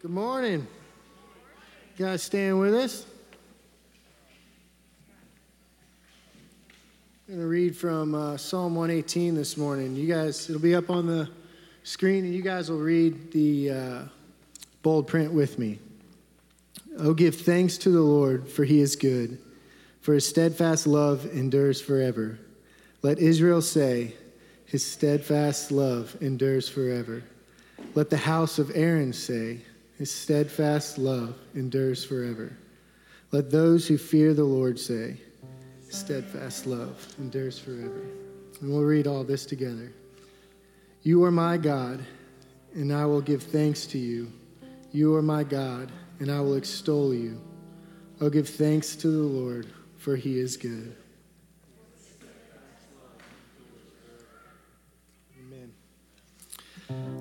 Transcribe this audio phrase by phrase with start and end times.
[0.00, 0.66] Good morning.
[1.98, 3.04] You guys staying with us?
[7.28, 9.94] I'm going to read from uh, Psalm 118 this morning.
[9.94, 11.28] You guys, it'll be up on the
[11.82, 14.02] screen, and you guys will read the uh,
[14.80, 15.78] bold print with me.
[16.98, 19.38] Oh, give thanks to the Lord, for he is good,
[20.00, 22.38] for his steadfast love endures forever.
[23.02, 24.14] Let Israel say,
[24.64, 27.22] his steadfast love endures forever.
[27.94, 29.60] Let the house of Aaron say,
[30.00, 32.56] his steadfast love endures forever.
[33.32, 35.18] Let those who fear the Lord say,
[35.90, 38.06] Steadfast love endures forever.
[38.62, 39.92] And we'll read all this together.
[41.02, 42.02] You are my God,
[42.72, 44.32] and I will give thanks to you.
[44.90, 47.38] You are my God, and I will extol you.
[48.22, 49.66] I'll give thanks to the Lord,
[49.98, 50.96] for he is good.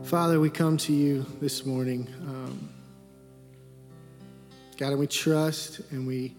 [0.03, 2.07] Father, we come to you this morning.
[2.21, 2.69] Um,
[4.77, 6.35] God, and we trust and we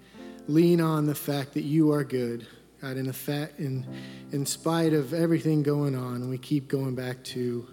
[0.49, 2.47] lean on the fact that you are good.
[2.81, 3.87] God, in, fact, in,
[4.33, 7.67] in spite of everything going on, we keep going back to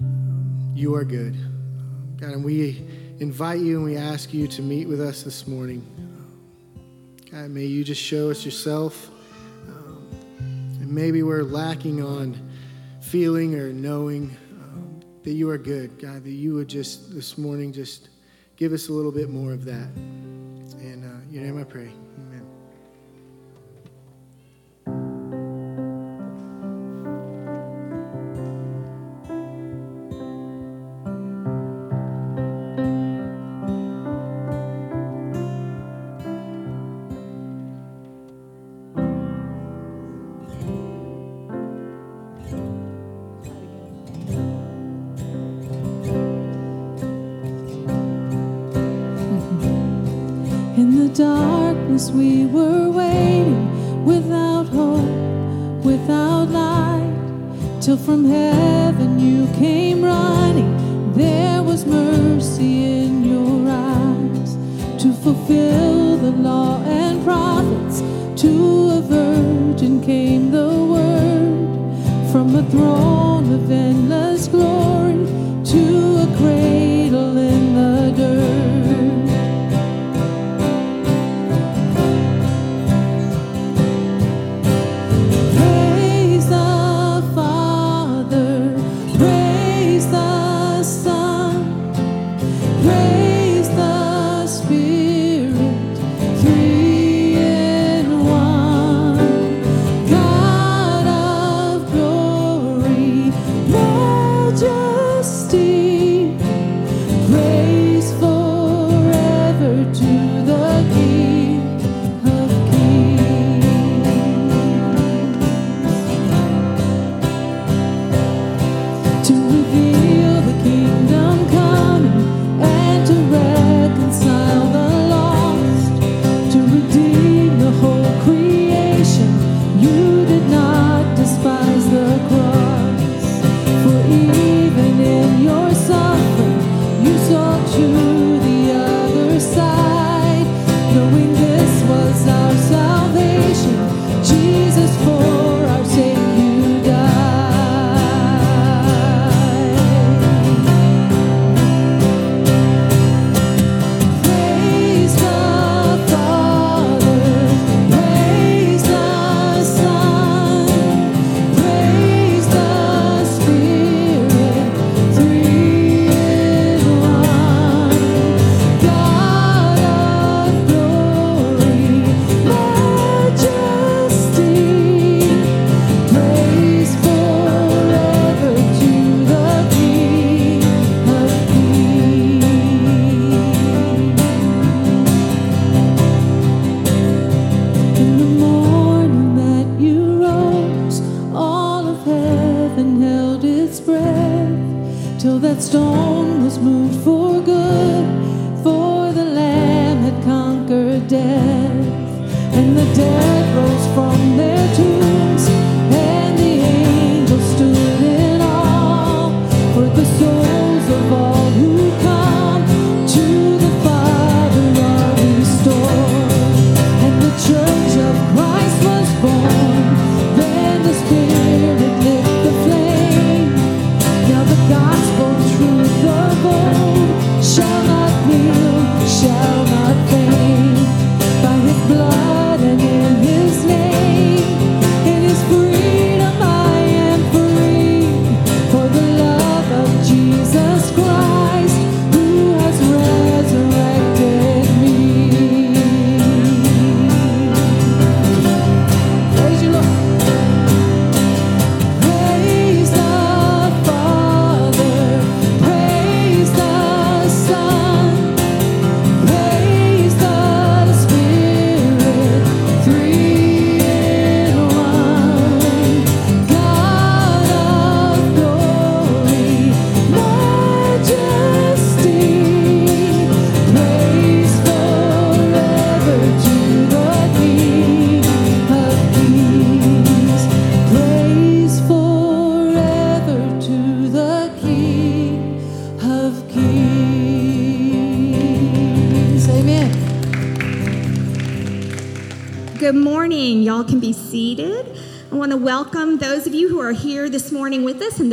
[0.00, 1.36] um, you are good.
[2.20, 2.84] God, and we
[3.20, 5.86] invite you and we ask you to meet with us this morning.
[7.30, 9.08] God, may you just show us yourself.
[9.68, 10.08] Um,
[10.80, 12.36] and maybe we're lacking on
[13.00, 14.36] feeling or knowing
[15.30, 18.08] that you are good, God, that you would just this morning just
[18.56, 19.86] give us a little bit more of that.
[19.94, 21.92] And uh, your name I pray.
[52.08, 61.12] We were waiting without hope, without light, till from heaven you came running.
[61.12, 64.56] There was mercy in your eyes
[65.02, 68.00] to fulfill the law and prophets.
[68.42, 68.50] To
[68.98, 73.39] a virgin came the word from a throne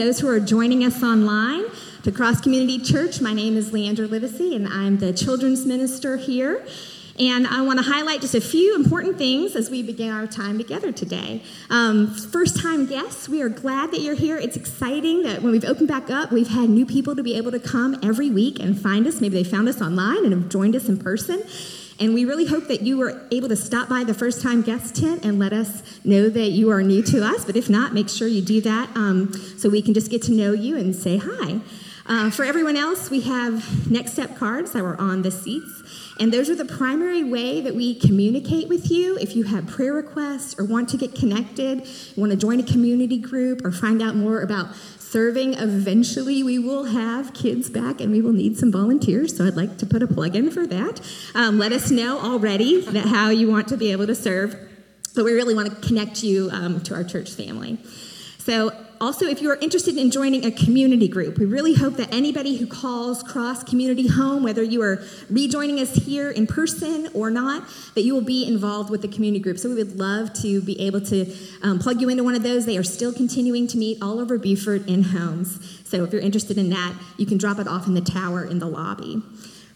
[0.08, 1.66] those who are joining us online
[2.02, 3.20] to Cross Community Church.
[3.20, 6.66] My name is Leandra Livesey, and I'm the children's minister here.
[7.20, 10.58] And I want to highlight just a few important things as we begin our time
[10.58, 11.44] together today.
[11.70, 14.38] Um, first time guests, we are glad that you're here.
[14.38, 17.52] It's exciting that when we've opened back up, we've had new people to be able
[17.52, 19.20] to come every week and find us.
[19.20, 21.44] Maybe they found us online and have joined us in person.
[22.00, 24.96] And we really hope that you were able to stop by the first time guest
[24.96, 27.44] tent and let us know that you are new to us.
[27.44, 30.32] But if not, make sure you do that um, so we can just get to
[30.32, 31.60] know you and say hi.
[32.10, 35.84] Uh, for everyone else, we have next step cards that are on the seats.
[36.20, 39.18] And those are the primary way that we communicate with you.
[39.18, 41.86] If you have prayer requests or want to get connected,
[42.16, 44.74] want to join a community group or find out more about
[45.12, 49.36] serving, eventually we will have kids back and we will need some volunteers.
[49.36, 51.02] So I'd like to put a plug in for that.
[51.34, 54.56] Um, let us know already that how you want to be able to serve.
[55.16, 57.80] But we really want to connect you um, to our church family.
[58.40, 62.14] So also, if you are interested in joining a community group, we really hope that
[62.14, 67.30] anybody who calls Cross Community home, whether you are rejoining us here in person or
[67.30, 67.64] not,
[67.96, 69.58] that you will be involved with the community group.
[69.60, 72.66] So we would love to be able to um, plug you into one of those.
[72.66, 75.82] They are still continuing to meet all over Beaufort in homes.
[75.86, 78.60] So if you're interested in that, you can drop it off in the tower in
[78.60, 79.22] the lobby.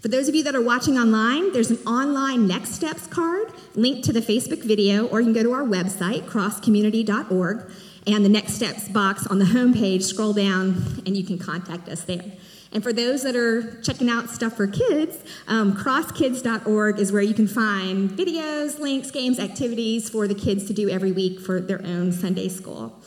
[0.01, 4.03] For those of you that are watching online, there's an online Next Steps card linked
[4.05, 7.71] to the Facebook video, or you can go to our website, crosscommunity.org
[8.07, 12.03] and the next steps box on the homepage, scroll down and you can contact us
[12.03, 12.23] there.
[12.73, 15.17] And for those that are checking out stuff for kids,
[15.47, 20.73] um, crosskids.org is where you can find videos, links, games, activities for the kids to
[20.73, 22.97] do every week for their own Sunday school.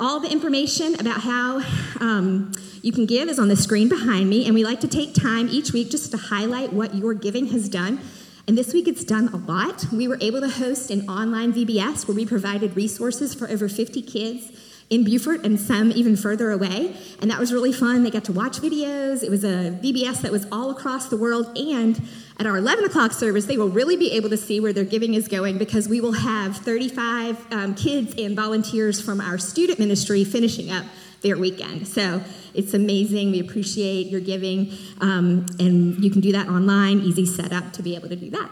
[0.00, 1.60] All the information about how
[2.00, 5.14] um, you can give is on the screen behind me, and we like to take
[5.14, 8.00] time each week just to highlight what your giving has done
[8.48, 9.86] and this week it's done a lot.
[9.92, 14.02] We were able to host an online VBS where we provided resources for over 50
[14.02, 14.50] kids
[14.90, 16.94] in Beaufort and some even further away.
[17.20, 18.02] And that was really fun.
[18.02, 19.22] They got to watch videos.
[19.22, 21.56] It was a VBS that was all across the world.
[21.56, 22.02] And
[22.38, 25.14] at our 11 o'clock service, they will really be able to see where their giving
[25.14, 30.24] is going because we will have 35 um, kids and volunteers from our student ministry
[30.24, 30.84] finishing up
[31.22, 31.88] their weekend.
[31.88, 32.22] So
[32.54, 33.30] it's amazing.
[33.30, 37.94] We appreciate your giving, um, and you can do that online, easy setup to be
[37.94, 38.50] able to do that.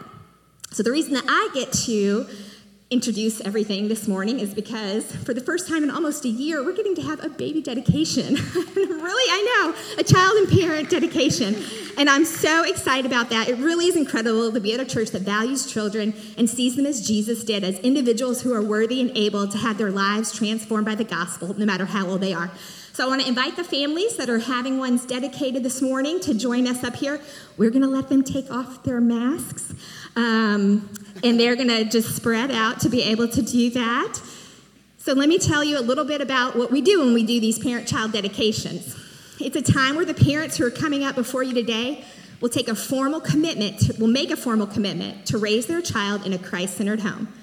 [0.71, 2.25] So the reason that I get to
[2.91, 6.75] introduce everything this morning is because for the first time in almost a year, we're
[6.75, 8.35] getting to have a baby dedication.
[8.75, 11.55] really, I know, a child and parent dedication.
[11.97, 13.47] And I'm so excited about that.
[13.47, 16.85] It really is incredible to be at a church that values children and sees them
[16.85, 20.85] as Jesus did, as individuals who are worthy and able to have their lives transformed
[20.85, 22.51] by the gospel, no matter how old they are.
[22.91, 26.33] So I want to invite the families that are having ones dedicated this morning to
[26.33, 27.21] join us up here.
[27.57, 29.73] We're going to let them take off their masks.
[30.17, 30.89] Um,
[31.23, 34.19] and they're going to just spread out to be able to do that.
[34.97, 37.39] So, let me tell you a little bit about what we do when we do
[37.39, 38.95] these parent child dedications.
[39.39, 42.05] It's a time where the parents who are coming up before you today
[42.39, 46.33] will take a formal commitment, will make a formal commitment to raise their child in
[46.33, 47.33] a Christ centered home.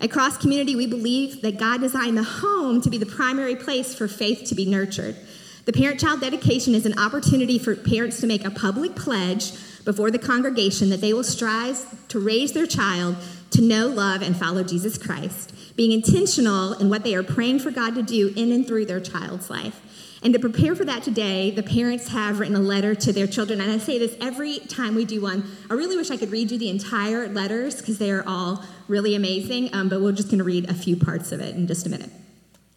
[0.00, 3.94] At Cross Community, we believe that God designed the home to be the primary place
[3.94, 5.16] for faith to be nurtured.
[5.64, 9.52] The parent child dedication is an opportunity for parents to make a public pledge
[9.88, 13.16] before the congregation that they will strive to raise their child
[13.48, 17.70] to know, love, and follow Jesus Christ, being intentional in what they are praying for
[17.70, 19.80] God to do in and through their child's life.
[20.22, 23.62] And to prepare for that today, the parents have written a letter to their children.
[23.62, 25.50] And I say this every time we do one.
[25.70, 29.14] I really wish I could read you the entire letters because they are all really
[29.14, 31.86] amazing, um, but we're just going to read a few parts of it in just
[31.86, 32.10] a minute.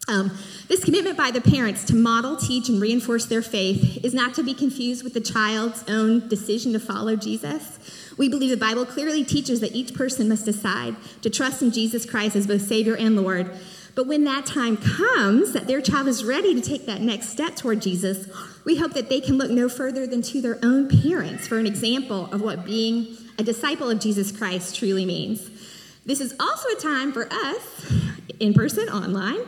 [0.08, 4.34] Um, this commitment by the parents to model, teach, and reinforce their faith is not
[4.34, 7.78] to be confused with the child's own decision to follow Jesus.
[8.18, 12.04] We believe the Bible clearly teaches that each person must decide to trust in Jesus
[12.04, 13.56] Christ as both Savior and Lord.
[13.94, 17.54] But when that time comes, that their child is ready to take that next step
[17.54, 18.26] toward Jesus,
[18.64, 21.66] we hope that they can look no further than to their own parents for an
[21.66, 25.48] example of what being a disciple of Jesus Christ truly means.
[26.04, 27.92] This is also a time for us,
[28.40, 29.40] in person, online,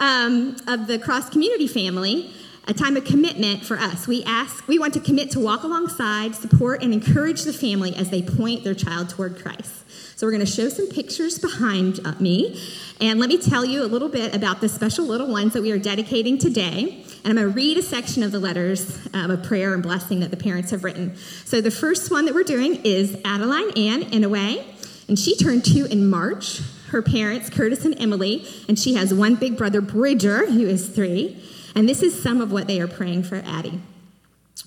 [0.00, 2.32] um, of the Cross Community family,
[2.66, 4.08] a time of commitment for us.
[4.08, 8.10] We ask, we want to commit to walk alongside, support, and encourage the family as
[8.10, 9.84] they point their child toward Christ.
[10.18, 12.60] So we're going to show some pictures behind uh, me,
[13.00, 15.72] and let me tell you a little bit about the special little ones that we
[15.72, 17.04] are dedicating today.
[17.24, 20.20] And I'm going to read a section of the letters um, of prayer and blessing
[20.20, 21.16] that the parents have written.
[21.44, 24.64] So the first one that we're doing is Adeline Ann Inouye.
[25.08, 26.60] And she turned two in March.
[26.90, 31.42] Her parents, Curtis and Emily, and she has one big brother, Bridger, who is three.
[31.74, 33.80] And this is some of what they are praying for Addie.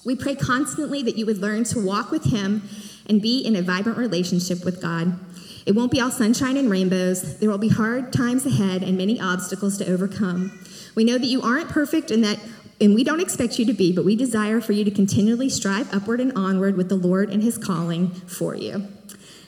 [0.06, 2.64] We pray constantly that you would learn to walk with him
[3.08, 5.20] and be in a vibrant relationship with God.
[5.66, 7.40] It won't be all sunshine and rainbows.
[7.40, 10.58] There will be hard times ahead and many obstacles to overcome.
[10.96, 12.40] We know that you aren't perfect and that
[12.82, 15.94] and we don't expect you to be, but we desire for you to continually strive
[15.94, 18.88] upward and onward with the Lord and his calling for you.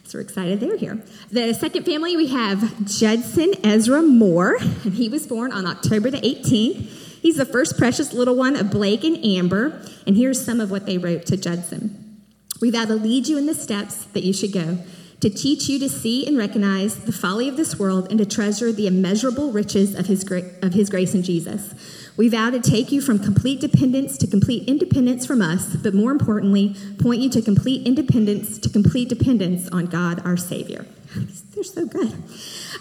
[0.08, 1.02] So we're excited they're here.
[1.32, 6.22] The second family, we have Judson Ezra Moore, and he was born on October the
[6.22, 7.22] 18th.
[7.22, 10.86] He's the first precious little one of Blake and Amber, and here's some of what
[10.86, 12.22] they wrote to Judson.
[12.62, 14.78] We vow to lead you in the steps that you should go,
[15.22, 18.72] to teach you to see and recognize the folly of this world and to treasure
[18.72, 21.74] the immeasurable riches of his, gra- of his grace in Jesus.
[22.18, 26.12] We vow to take you from complete dependence to complete independence from us, but more
[26.12, 30.86] importantly, point you to complete independence to complete dependence on God our Savior.
[31.54, 32.14] They're so good.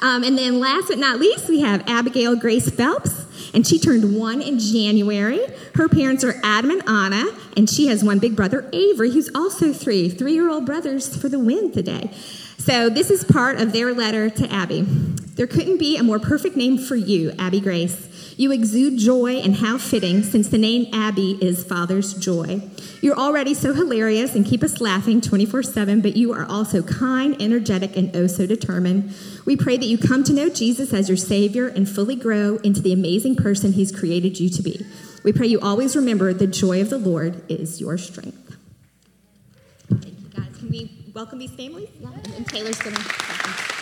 [0.01, 4.17] Um, and then last but not least, we have Abigail Grace Phelps, and she turned
[4.17, 5.41] one in January.
[5.75, 7.27] Her parents are Adam and Anna,
[7.57, 11.29] and she has one big brother, Avery, who's also three, three year old brothers for
[11.29, 12.11] the win today.
[12.59, 14.83] So this is part of their letter to Abby.
[14.83, 18.09] There couldn't be a more perfect name for you, Abby Grace.
[18.37, 22.63] You exude joy, and how fitting, since the name Abby is Father's joy.
[23.01, 27.41] You're already so hilarious and keep us laughing 24 7, but you are also kind,
[27.41, 29.15] energetic, and oh so determined.
[29.45, 32.81] We pray that you come to know Jesus as your Savior and fully grow into
[32.81, 34.85] the amazing person He's created you to be.
[35.23, 38.57] We pray you always remember the joy of the Lord is your strength.
[39.89, 40.57] Thank you, guys.
[40.59, 41.89] Can we welcome these families?
[42.01, 42.11] Yeah.
[42.37, 43.74] And Taylor's going to.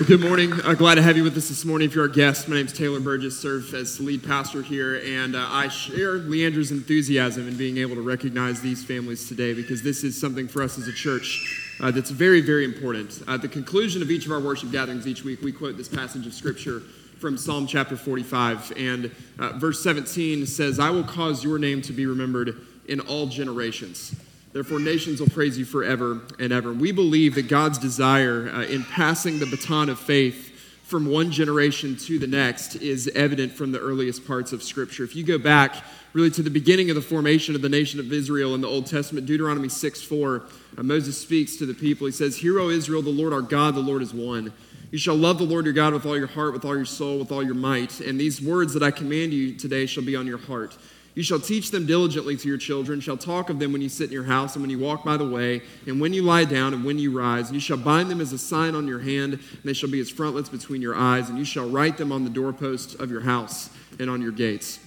[0.00, 0.54] Well, good morning.
[0.54, 1.86] Uh, glad to have you with us this morning.
[1.86, 5.36] If you're our guest, my name is Taylor Burgess, serve as lead pastor here, and
[5.36, 10.02] uh, I share Leandra's enthusiasm in being able to recognize these families today because this
[10.02, 13.22] is something for us as a church uh, that's very, very important.
[13.28, 16.26] At the conclusion of each of our worship gatherings each week, we quote this passage
[16.26, 16.80] of Scripture
[17.18, 21.92] from Psalm chapter 45, and uh, verse 17 says, I will cause your name to
[21.92, 22.56] be remembered
[22.88, 24.14] in all generations.
[24.52, 26.72] Therefore, nations will praise you forever and ever.
[26.72, 30.48] We believe that God's desire uh, in passing the baton of faith
[30.82, 35.04] from one generation to the next is evident from the earliest parts of Scripture.
[35.04, 35.76] If you go back
[36.14, 38.86] really to the beginning of the formation of the nation of Israel in the Old
[38.86, 40.42] Testament, Deuteronomy 6 4,
[40.78, 42.06] uh, Moses speaks to the people.
[42.06, 44.52] He says, Hear, O Israel, the Lord our God, the Lord is one.
[44.90, 47.20] You shall love the Lord your God with all your heart, with all your soul,
[47.20, 48.00] with all your might.
[48.00, 50.76] And these words that I command you today shall be on your heart.
[51.20, 54.06] You shall teach them diligently to your children, shall talk of them when you sit
[54.06, 56.72] in your house and when you walk by the way, and when you lie down
[56.72, 57.52] and when you rise.
[57.52, 60.08] You shall bind them as a sign on your hand, and they shall be as
[60.08, 63.68] frontlets between your eyes, and you shall write them on the doorposts of your house
[63.98, 64.78] and on your gates.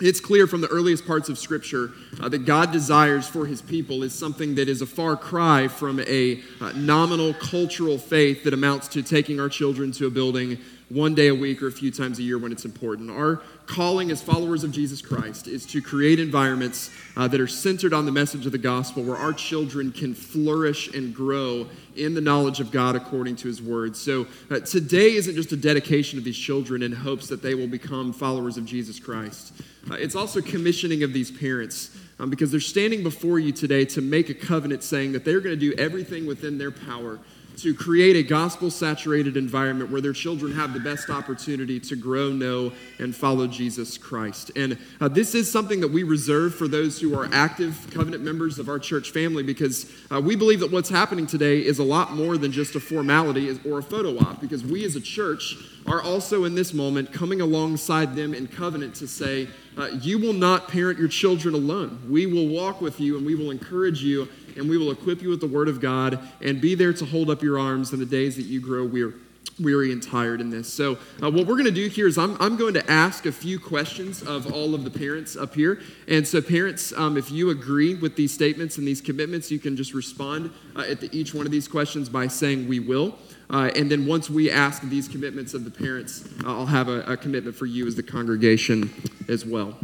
[0.00, 1.90] It's clear from the earliest parts of Scripture
[2.20, 5.98] uh, that God desires for his people is something that is a far cry from
[5.98, 10.56] a uh, nominal cultural faith that amounts to taking our children to a building
[10.88, 13.10] one day a week or a few times a year when it's important.
[13.10, 17.92] Our calling as followers of Jesus Christ is to create environments uh, that are centered
[17.92, 21.66] on the message of the gospel where our children can flourish and grow
[21.96, 23.96] in the knowledge of God according to his word.
[23.96, 27.68] So uh, today isn't just a dedication of these children in hopes that they will
[27.68, 29.52] become followers of Jesus Christ.
[29.90, 31.96] Uh, it's also commissioning of these parents.
[32.20, 35.58] Um, because they're standing before you today to make a covenant saying that they're going
[35.58, 37.18] to do everything within their power
[37.56, 42.30] to create a gospel saturated environment where their children have the best opportunity to grow,
[42.30, 44.50] know, and follow Jesus Christ.
[44.56, 48.58] And uh, this is something that we reserve for those who are active covenant members
[48.58, 52.12] of our church family because uh, we believe that what's happening today is a lot
[52.12, 55.56] more than just a formality or a photo op because we as a church
[55.86, 60.32] are also in this moment coming alongside them in covenant to say, uh, You will
[60.32, 62.00] not parent your children alone.
[62.08, 65.28] We will walk with you and we will encourage you and we will equip you
[65.28, 68.06] with the word of God and be there to hold up your arms in the
[68.06, 69.14] days that you grow weary
[69.60, 70.72] weary and tired in this.
[70.72, 73.32] So, uh, what we're going to do here is I'm, I'm going to ask a
[73.32, 75.80] few questions of all of the parents up here.
[76.08, 79.76] And so, parents, um, if you agree with these statements and these commitments, you can
[79.76, 83.16] just respond uh, at the, each one of these questions by saying, We will.
[83.50, 87.02] Uh, and then once we ask these commitments of the parents, uh, I'll have a,
[87.02, 88.90] a commitment for you as the congregation
[89.28, 89.76] as well.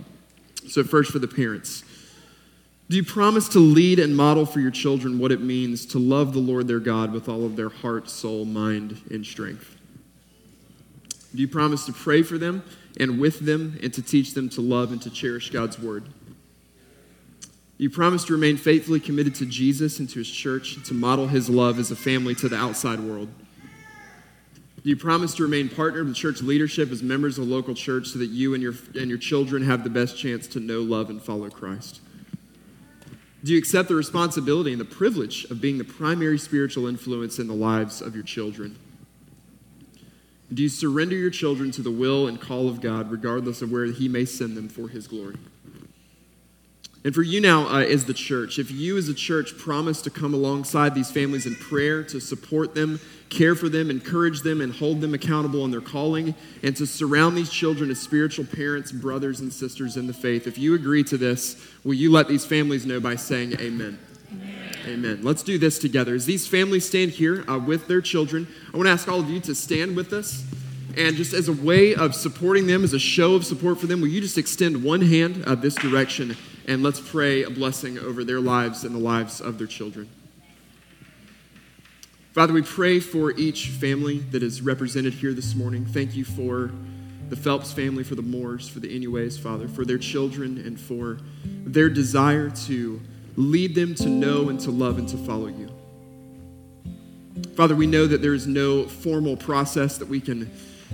[0.69, 1.85] So, first for the parents.
[2.91, 6.33] Do you promise to lead and model for your children what it means to love
[6.33, 9.77] the Lord their God with all of their heart, soul, mind, and strength?
[11.33, 12.65] Do you promise to pray for them
[12.99, 16.03] and with them and to teach them to love and to cherish God's word?
[17.43, 20.93] Do you promise to remain faithfully committed to Jesus and to his church and to
[20.93, 23.29] model his love as a family to the outside world?
[24.83, 28.09] Do you promise to remain partnered with church leadership as members of the local church
[28.09, 31.09] so that you and your, and your children have the best chance to know, love,
[31.09, 32.01] and follow Christ?
[33.43, 37.47] Do you accept the responsibility and the privilege of being the primary spiritual influence in
[37.47, 38.79] the lives of your children?
[40.53, 43.87] Do you surrender your children to the will and call of God, regardless of where
[43.87, 45.37] He may send them for His glory?
[47.03, 50.11] And for you now, uh, as the church, if you as a church promise to
[50.11, 54.75] come alongside these families in prayer, to support them, care for them, encourage them, and
[54.75, 59.41] hold them accountable in their calling, and to surround these children as spiritual parents, brothers,
[59.41, 62.85] and sisters in the faith, if you agree to this, will you let these families
[62.85, 63.99] know by saying amen?
[64.33, 64.77] Amen.
[64.87, 65.21] amen.
[65.23, 66.15] Let's do this together.
[66.15, 69.31] As these families stand here uh, with their children, I want to ask all of
[69.31, 70.45] you to stand with us.
[70.97, 74.01] And just as a way of supporting them, as a show of support for them,
[74.01, 78.25] will you just extend one hand uh, this direction and let's pray a blessing over
[78.25, 80.09] their lives and the lives of their children.
[82.41, 85.85] Father, we pray for each family that is represented here this morning.
[85.85, 86.71] Thank you for
[87.29, 91.19] the Phelps family, for the Moores, for the Inues, Father, for their children and for
[91.45, 92.99] their desire to
[93.37, 95.69] lead them to know and to love and to follow you.
[97.57, 100.51] Father, we know that there is no formal process that we can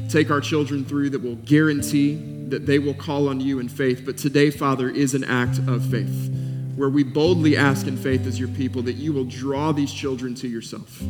[0.09, 2.17] take our children through that will guarantee
[2.49, 4.03] that they will call on you in faith.
[4.05, 6.29] But today, Father, is an act of faith
[6.77, 10.35] where we boldly ask in faith as your people that you will draw these children
[10.35, 11.01] to yourself,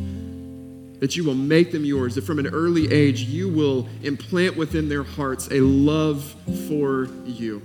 [0.99, 4.89] that you will make them yours, that from an early age you will implant within
[4.89, 6.35] their hearts a love
[6.67, 7.61] for you.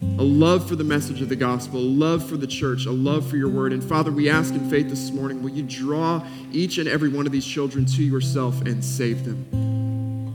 [0.00, 3.28] A love for the message of the gospel, a love for the church, a love
[3.28, 3.72] for your word.
[3.72, 7.26] And Father, we ask in faith this morning, will you draw each and every one
[7.26, 10.34] of these children to yourself and save them?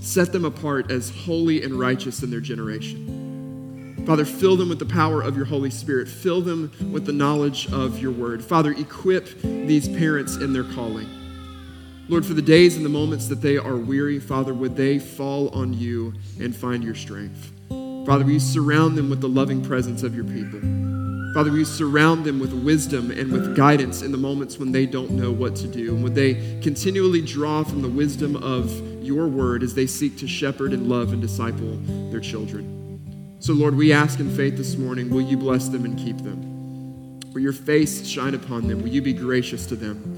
[0.00, 4.04] Set them apart as holy and righteous in their generation.
[4.06, 6.08] Father, fill them with the power of your Holy Spirit.
[6.08, 8.42] Fill them with the knowledge of your word.
[8.42, 11.17] Father, equip these parents in their calling.
[12.08, 15.50] Lord, for the days and the moments that they are weary, Father, would they fall
[15.50, 17.52] on you and find your strength?
[17.68, 20.60] Father, will you surround them with the loving presence of your people?
[21.34, 24.86] Father, will you surround them with wisdom and with guidance in the moments when they
[24.86, 25.94] don't know what to do?
[25.94, 28.70] And would they continually draw from the wisdom of
[29.08, 31.78] your word as they seek to shepherd and love and disciple
[32.10, 33.36] their children.
[33.40, 37.20] So, Lord, we ask in faith this morning, will you bless them and keep them?
[37.32, 38.82] Will your face shine upon them?
[38.82, 40.17] Will you be gracious to them?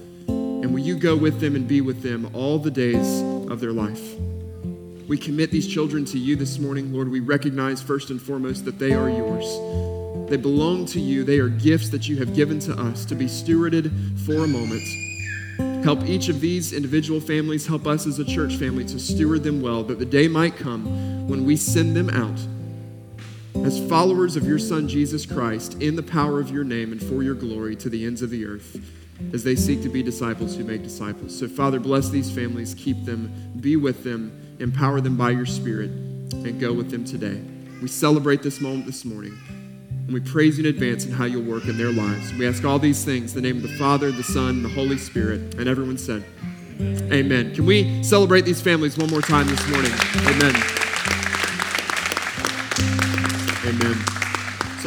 [0.70, 3.72] And will you go with them and be with them all the days of their
[3.72, 4.14] life?
[5.08, 6.92] We commit these children to you this morning.
[6.92, 9.44] Lord, we recognize first and foremost that they are yours.
[10.30, 11.24] They belong to you.
[11.24, 13.90] They are gifts that you have given to us to be stewarded
[14.24, 14.84] for a moment
[15.82, 19.60] Help each of these individual families, help us as a church family to steward them
[19.60, 22.38] well, that the day might come when we send them out
[23.66, 27.22] as followers of your Son, Jesus Christ, in the power of your name and for
[27.22, 28.78] your glory to the ends of the earth,
[29.32, 31.38] as they seek to be disciples who make disciples.
[31.38, 35.90] So, Father, bless these families, keep them, be with them, empower them by your Spirit,
[35.90, 37.40] and go with them today.
[37.80, 39.38] We celebrate this moment this morning.
[40.10, 42.32] And we praise you in advance in how you'll work in their lives.
[42.34, 44.98] We ask all these things in the name of the Father, the Son, the Holy
[44.98, 45.54] Spirit.
[45.54, 46.24] And everyone said,
[46.80, 47.12] Amen.
[47.12, 47.54] Amen.
[47.54, 49.92] Can we celebrate these families one more time this morning?
[50.26, 50.54] Amen.
[53.66, 54.19] Amen.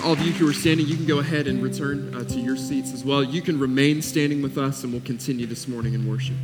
[0.04, 2.58] All of you who are standing, you can go ahead and return uh, to your
[2.58, 3.24] seats as well.
[3.24, 6.36] You can remain standing with us, and we'll continue this morning in worship.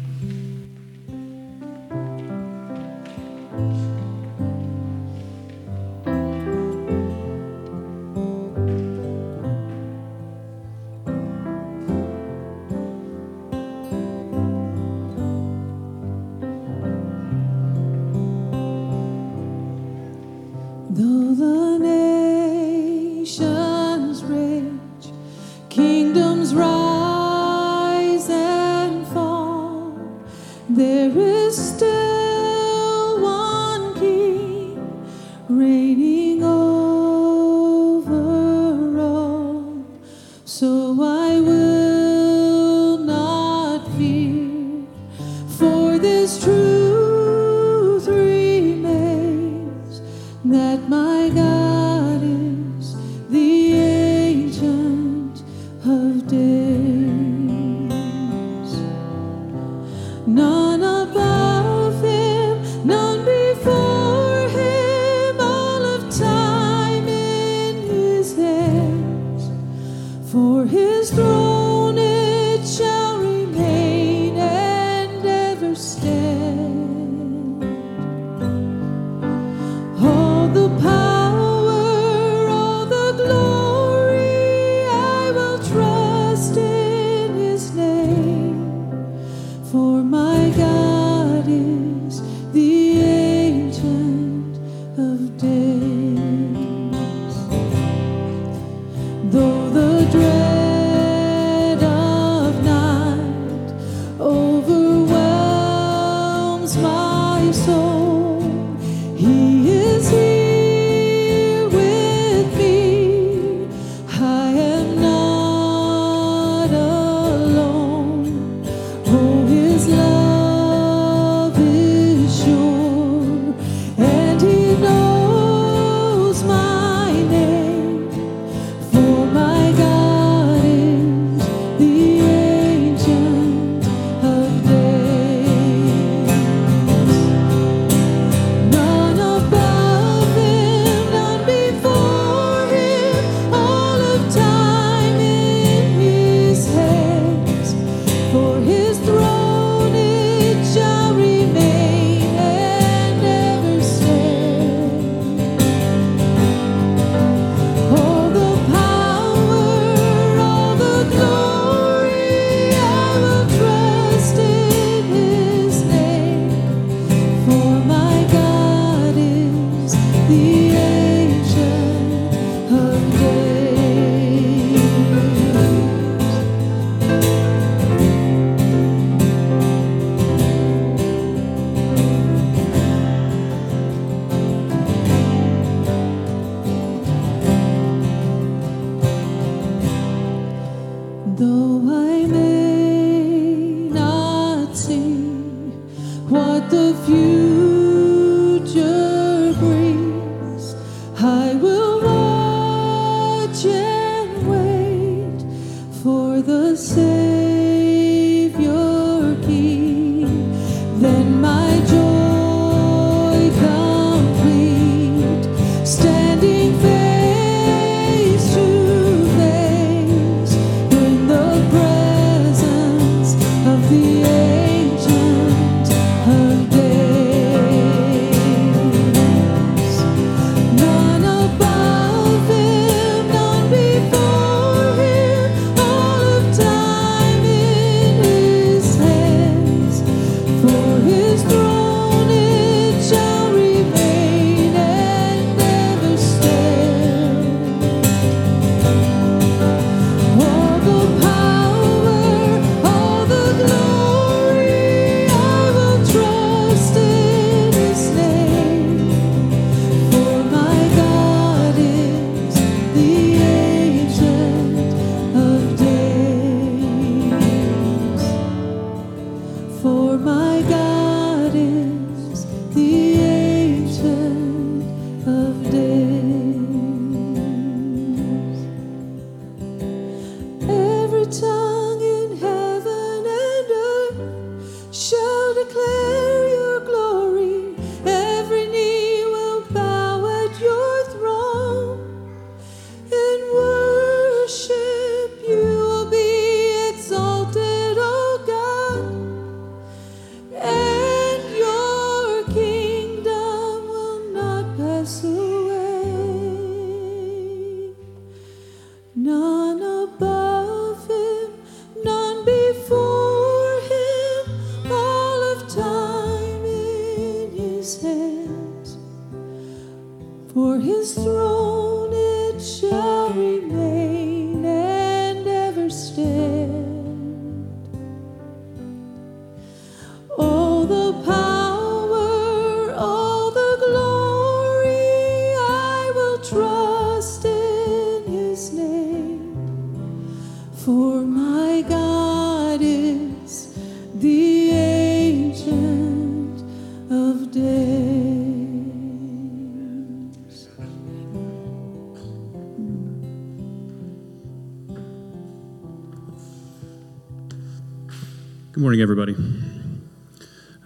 [358.99, 359.35] Morning, everybody.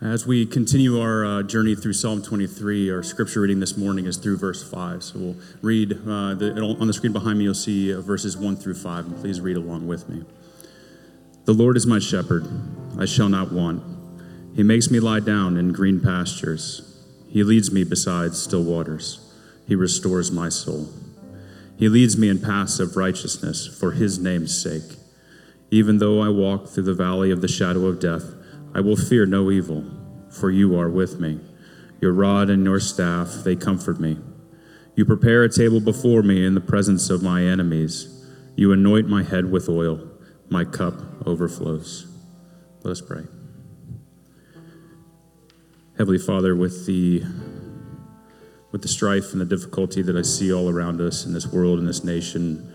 [0.01, 4.17] As we continue our uh, journey through Psalm 23, our scripture reading this morning is
[4.17, 5.03] through verse 5.
[5.03, 8.57] So we'll read uh, the, on the screen behind me, you'll see uh, verses 1
[8.57, 10.23] through 5, and please read along with me.
[11.45, 12.45] The Lord is my shepherd,
[12.99, 13.81] I shall not want.
[14.55, 17.03] He makes me lie down in green pastures.
[17.29, 19.33] He leads me beside still waters.
[19.67, 20.89] He restores my soul.
[21.77, 24.99] He leads me in paths of righteousness for his name's sake.
[25.73, 28.35] Even though I walk through the valley of the shadow of death,
[28.75, 29.83] I will fear no evil,
[30.29, 31.39] for you are with me.
[31.99, 34.19] Your rod and your staff, they comfort me.
[34.95, 38.23] You prepare a table before me in the presence of my enemies.
[38.55, 40.07] You anoint my head with oil,
[40.47, 40.93] my cup
[41.25, 42.05] overflows.
[42.83, 43.23] Let us pray.
[45.97, 47.23] Heavenly Father, with the
[48.71, 51.79] with the strife and the difficulty that I see all around us in this world,
[51.79, 52.72] in this nation,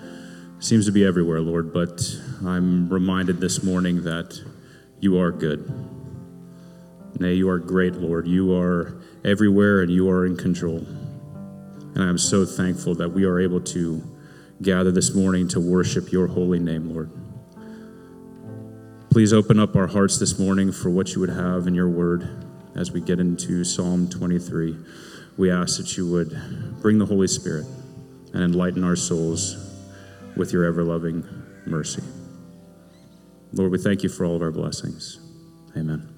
[0.60, 2.02] seems to be everywhere, Lord, but
[2.44, 4.40] I'm reminded this morning that
[5.00, 5.70] you are good.
[7.20, 8.26] Nay, you are great, Lord.
[8.26, 10.78] You are everywhere and you are in control.
[11.94, 14.02] And I am so thankful that we are able to
[14.60, 17.10] gather this morning to worship your holy name, Lord.
[19.10, 22.44] Please open up our hearts this morning for what you would have in your word
[22.74, 24.76] as we get into Psalm 23.
[25.36, 27.66] We ask that you would bring the Holy Spirit
[28.34, 29.67] and enlighten our souls
[30.38, 31.26] with your ever loving
[31.66, 32.02] mercy.
[33.52, 35.18] Lord, we thank you for all of our blessings.
[35.76, 36.17] Amen.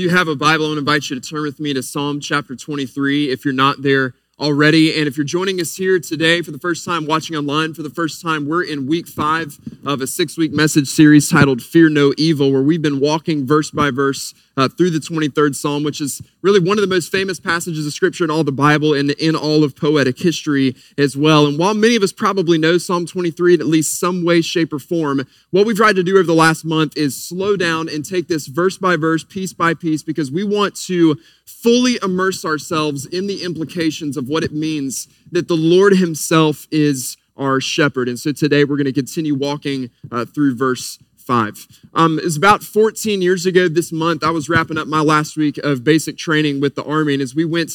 [0.00, 2.20] You have a Bible, I want to invite you to turn with me to Psalm
[2.20, 3.30] chapter 23.
[3.30, 4.98] If you're not there already.
[4.98, 7.90] And if you're joining us here today for the first time, watching online for the
[7.90, 12.14] first time, we're in week five of a six week message series titled Fear No
[12.16, 16.20] Evil, where we've been walking verse by verse uh, through the 23rd Psalm, which is
[16.42, 19.36] really one of the most famous passages of Scripture in all the Bible and in
[19.36, 21.46] all of poetic history as well.
[21.46, 24.72] And while many of us probably know Psalm 23 in at least some way, shape,
[24.72, 28.04] or form, what we've tried to do over the last month is slow down and
[28.04, 33.06] take this verse by verse, piece by piece, because we want to fully immerse ourselves
[33.06, 38.08] in the implications of what it means that the Lord Himself is our shepherd.
[38.08, 40.98] And so today we're going to continue walking uh, through verse
[41.30, 41.68] 5.
[41.94, 44.24] Um, it was about 14 years ago this month.
[44.24, 47.14] I was wrapping up my last week of basic training with the Army.
[47.14, 47.70] And as we went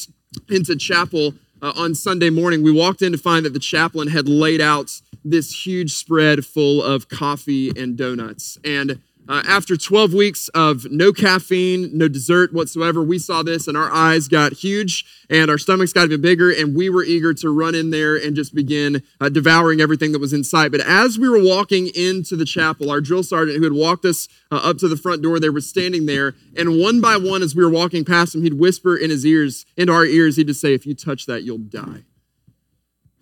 [0.50, 4.28] into chapel uh, on Sunday morning, we walked in to find that the chaplain had
[4.28, 8.58] laid out this huge spread full of coffee and donuts.
[8.62, 13.76] And uh, after 12 weeks of no caffeine, no dessert whatsoever, we saw this and
[13.76, 17.50] our eyes got huge and our stomachs got even bigger, and we were eager to
[17.50, 20.70] run in there and just begin uh, devouring everything that was in sight.
[20.70, 24.28] But as we were walking into the chapel, our drill sergeant who had walked us
[24.50, 27.54] uh, up to the front door they were standing there, and one by one, as
[27.54, 30.60] we were walking past him, he'd whisper in his ears, into our ears, he'd just
[30.60, 32.04] say, If you touch that, you'll die.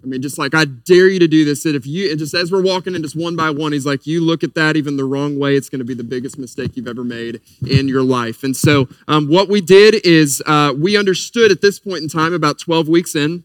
[0.05, 1.65] I mean, just like, I dare you to do this.
[1.65, 4.07] And if you, and just as we're walking in, just one by one, he's like,
[4.07, 6.77] you look at that even the wrong way, it's going to be the biggest mistake
[6.77, 8.45] you've ever made in your life.
[8.45, 12.35] And so, um, what we did is uh, we understood at this point in time,
[12.35, 13.45] about 12 weeks in,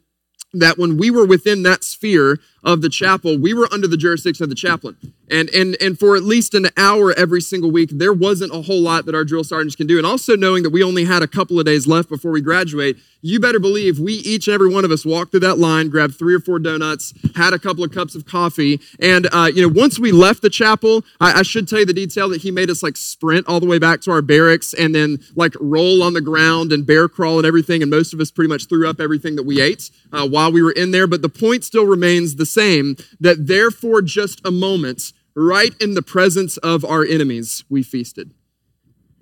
[0.54, 4.44] that when we were within that sphere of the chapel, we were under the jurisdiction
[4.44, 4.98] of the chaplain.
[5.32, 8.82] And, and, and for at least an hour every single week, there wasn't a whole
[8.82, 9.98] lot that our drill sergeants can do.
[9.98, 12.98] And also knowing that we only had a couple of days left before we graduate,
[13.22, 16.18] you better believe we, each and every one of us, walked through that line, grabbed
[16.18, 18.80] three or four donuts, had a couple of cups of coffee.
[19.00, 21.94] And, uh, you know, once we left the chapel, I, I should tell you the
[21.94, 24.96] detail that he made us like sprint all the way back to our barracks and
[24.96, 27.82] then like roll on the ground and bear crawl and everything.
[27.82, 30.64] And most of us pretty much threw up everything that we ate uh, while we
[30.64, 31.06] were in there.
[31.06, 36.02] But the point still remains the same that therefore, just a moment, right in the
[36.02, 38.34] presence of our enemies, we feasted.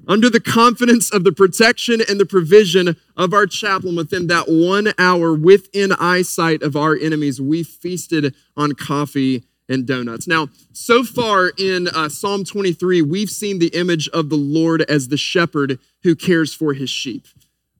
[0.08, 4.94] Under the confidence of the protection and the provision of our chaplain within that one
[4.98, 10.26] hour, within eyesight of our enemies, we feasted on coffee and donuts.
[10.26, 15.10] Now, so far in uh, Psalm 23, we've seen the image of the Lord as
[15.10, 17.26] the shepherd who cares for his sheep.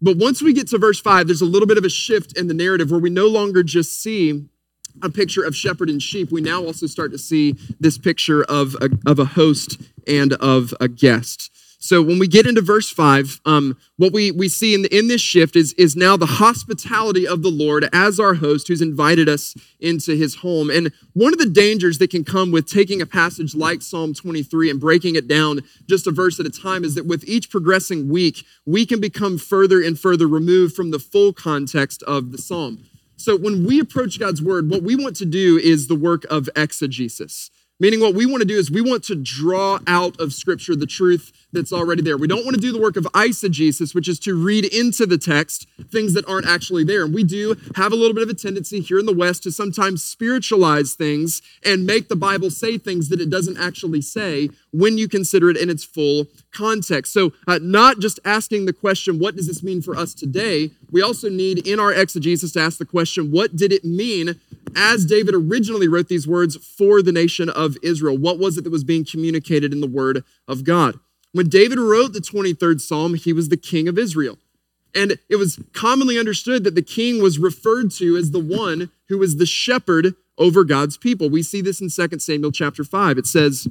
[0.02, 2.48] But once we get to verse 5, there's a little bit of a shift in
[2.48, 4.48] the narrative where we no longer just see
[5.02, 8.76] a picture of shepherd and sheep, we now also start to see this picture of
[8.82, 11.52] a, of a host and of a guest.
[11.80, 15.08] So when we get into verse 5, um, what we, we see in, the, in
[15.08, 19.30] this shift is, is now the hospitality of the Lord as our host who's invited
[19.30, 20.72] us into his home.
[20.72, 24.72] And one of the dangers that can come with taking a passage like Psalm 23
[24.72, 28.10] and breaking it down just a verse at a time is that with each progressing
[28.10, 32.84] week, we can become further and further removed from the full context of the psalm.
[33.18, 36.50] So when we approach God's word, what we want to do is the work of
[36.56, 37.50] exegesis.
[37.80, 40.88] Meaning, what we want to do is we want to draw out of Scripture the
[40.88, 42.18] truth that's already there.
[42.18, 45.18] We don't want to do the work of eisegesis, which is to read into the
[45.18, 47.04] text things that aren't actually there.
[47.04, 49.52] And we do have a little bit of a tendency here in the West to
[49.52, 54.98] sometimes spiritualize things and make the Bible say things that it doesn't actually say when
[54.98, 57.12] you consider it in its full context.
[57.12, 60.72] So, uh, not just asking the question, what does this mean for us today?
[60.92, 64.40] We also need in our exegesis to ask the question, what did it mean
[64.76, 68.18] as David originally wrote these words for the nation of Israel?
[68.18, 71.00] What was it that was being communicated in the word of God?
[71.32, 74.38] When David wrote the 23rd Psalm, he was the king of Israel.
[74.96, 79.18] And it was commonly understood that the king was referred to as the one who
[79.18, 81.30] was the shepherd over God's people.
[81.30, 83.18] We see this in 2 Samuel chapter 5.
[83.18, 83.68] It says,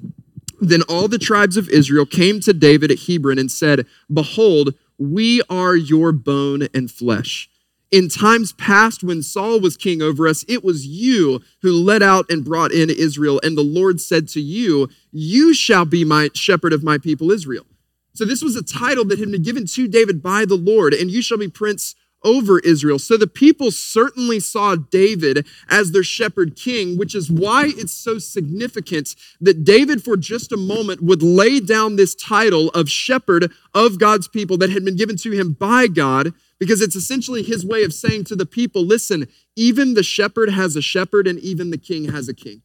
[0.60, 5.42] Then all the tribes of Israel came to David at Hebron and said, Behold, we
[5.48, 7.48] are your bone and flesh.
[7.92, 12.26] In times past, when Saul was king over us, it was you who led out
[12.28, 13.40] and brought in Israel.
[13.44, 17.64] And the Lord said to you, You shall be my shepherd of my people Israel.
[18.12, 21.10] So, this was a title that had been given to David by the Lord, and
[21.10, 21.94] you shall be prince
[22.24, 22.98] over Israel.
[22.98, 28.18] So, the people certainly saw David as their shepherd king, which is why it's so
[28.18, 34.00] significant that David, for just a moment, would lay down this title of shepherd of
[34.00, 37.82] God's people that had been given to him by God because it's essentially his way
[37.82, 41.78] of saying to the people listen, even the shepherd has a shepherd, and even the
[41.78, 42.62] king has a king.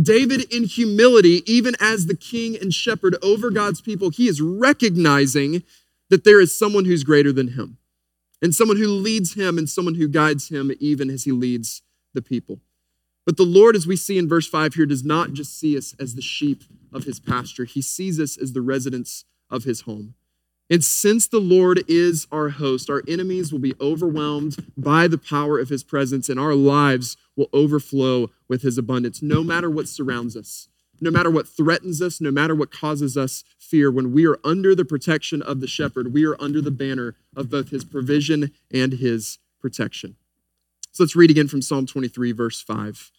[0.00, 5.64] David, in humility, even as the king and shepherd over God's people, he is recognizing
[6.08, 7.78] that there is someone who's greater than him,
[8.40, 11.82] and someone who leads him, and someone who guides him, even as he leads
[12.14, 12.60] the people.
[13.26, 15.94] But the Lord, as we see in verse 5 here, does not just see us
[15.98, 20.14] as the sheep of his pasture, he sees us as the residents of his home.
[20.70, 25.58] And since the Lord is our host, our enemies will be overwhelmed by the power
[25.58, 30.36] of his presence, and our lives will overflow with his abundance, no matter what surrounds
[30.36, 30.68] us,
[31.00, 33.90] no matter what threatens us, no matter what causes us fear.
[33.90, 37.48] When we are under the protection of the shepherd, we are under the banner of
[37.48, 40.16] both his provision and his protection.
[40.92, 43.10] So let's read again from Psalm 23, verse 5.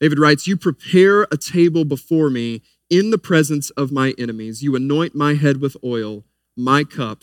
[0.00, 4.62] David writes, You prepare a table before me in the presence of my enemies.
[4.62, 6.24] You anoint my head with oil,
[6.56, 7.22] my cup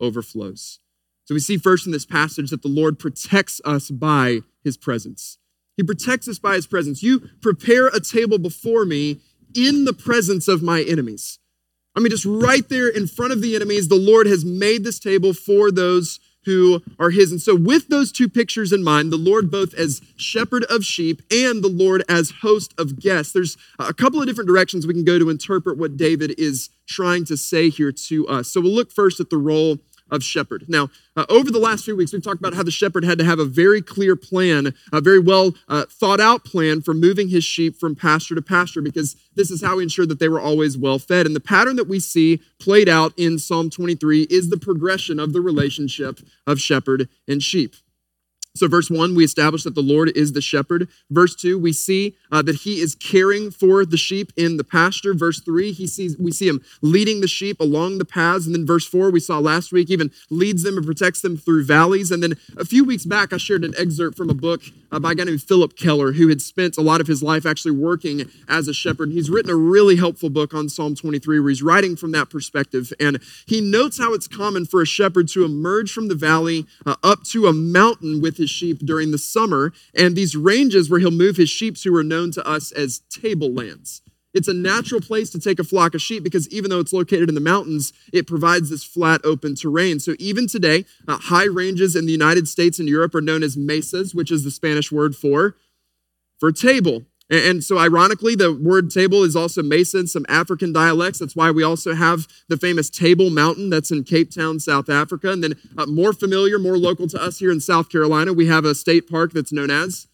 [0.00, 0.78] overflows.
[1.24, 5.38] So we see first in this passage that the Lord protects us by his presence.
[5.76, 7.02] He protects us by his presence.
[7.02, 9.20] You prepare a table before me
[9.54, 11.38] in the presence of my enemies.
[11.96, 15.00] I mean, just right there in front of the enemies, the Lord has made this
[15.00, 17.30] table for those who are his.
[17.30, 21.22] And so, with those two pictures in mind, the Lord both as shepherd of sheep
[21.30, 25.04] and the Lord as host of guests, there's a couple of different directions we can
[25.04, 28.48] go to interpret what David is trying to say here to us.
[28.50, 29.78] So, we'll look first at the role
[30.10, 30.64] of shepherd.
[30.68, 33.24] Now, uh, over the last few weeks, we've talked about how the shepherd had to
[33.24, 37.44] have a very clear plan, a very well uh, thought out plan for moving his
[37.44, 40.76] sheep from pasture to pasture, because this is how he ensured that they were always
[40.76, 41.26] well fed.
[41.26, 45.32] And the pattern that we see played out in Psalm 23 is the progression of
[45.32, 47.74] the relationship of shepherd and sheep.
[48.56, 50.88] So, verse one, we establish that the Lord is the shepherd.
[51.08, 55.14] Verse two, we see uh, that he is caring for the sheep in the pasture.
[55.14, 58.46] Verse three, he sees we see him leading the sheep along the paths.
[58.46, 61.64] And then verse four, we saw last week, even leads them and protects them through
[61.64, 62.10] valleys.
[62.10, 64.62] And then a few weeks back, I shared an excerpt from a book
[64.98, 67.72] by a guy named Phillip Keller, who had spent a lot of his life actually
[67.72, 69.10] working as a shepherd.
[69.10, 72.92] He's written a really helpful book on Psalm 23, where he's writing from that perspective.
[72.98, 76.96] And he notes how it's common for a shepherd to emerge from the valley uh,
[77.02, 81.10] up to a mountain with his sheep during the summer, and these ranges where he'll
[81.10, 84.02] move his sheep who are known to us as tablelands.
[84.32, 87.28] It's a natural place to take a flock of sheep because even though it's located
[87.28, 89.98] in the mountains, it provides this flat, open terrain.
[89.98, 93.56] So even today, uh, high ranges in the United States and Europe are known as
[93.56, 95.56] mesas, which is the Spanish word for
[96.38, 97.04] for table.
[97.30, 101.20] And so, ironically, the word table is also Mesa in some African dialects.
[101.20, 105.30] That's why we also have the famous Table Mountain that's in Cape Town, South Africa.
[105.30, 108.64] And then, uh, more familiar, more local to us here in South Carolina, we have
[108.64, 110.08] a state park that's known as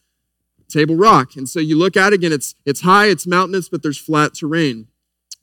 [0.68, 1.36] Table Rock.
[1.36, 4.34] And so, you look at it again, it's, it's high, it's mountainous, but there's flat
[4.34, 4.88] terrain.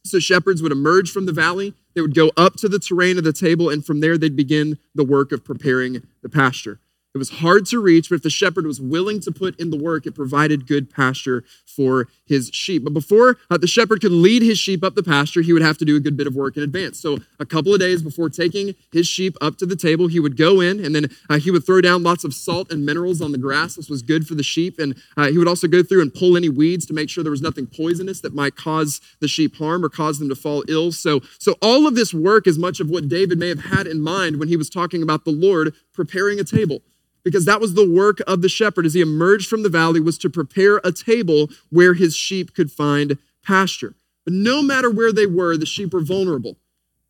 [0.05, 3.23] So, shepherds would emerge from the valley, they would go up to the terrain of
[3.23, 6.79] the table, and from there, they'd begin the work of preparing the pasture.
[7.13, 9.77] It was hard to reach, but if the shepherd was willing to put in the
[9.77, 12.83] work, it provided good pasture for his sheep.
[12.83, 15.77] But before uh, the shepherd could lead his sheep up the pasture, he would have
[15.79, 16.99] to do a good bit of work in advance.
[16.99, 20.37] So, a couple of days before taking his sheep up to the table, he would
[20.37, 23.31] go in and then uh, he would throw down lots of salt and minerals on
[23.31, 23.75] the grass.
[23.75, 24.79] This was good for the sheep.
[24.79, 27.31] And uh, he would also go through and pull any weeds to make sure there
[27.31, 30.91] was nothing poisonous that might cause the sheep harm or cause them to fall ill.
[30.91, 34.01] So, so all of this work is much of what David may have had in
[34.01, 36.81] mind when he was talking about the Lord preparing a table
[37.23, 40.17] because that was the work of the shepherd as he emerged from the valley was
[40.19, 43.95] to prepare a table where his sheep could find pasture.
[44.25, 46.57] But no matter where they were, the sheep were vulnerable.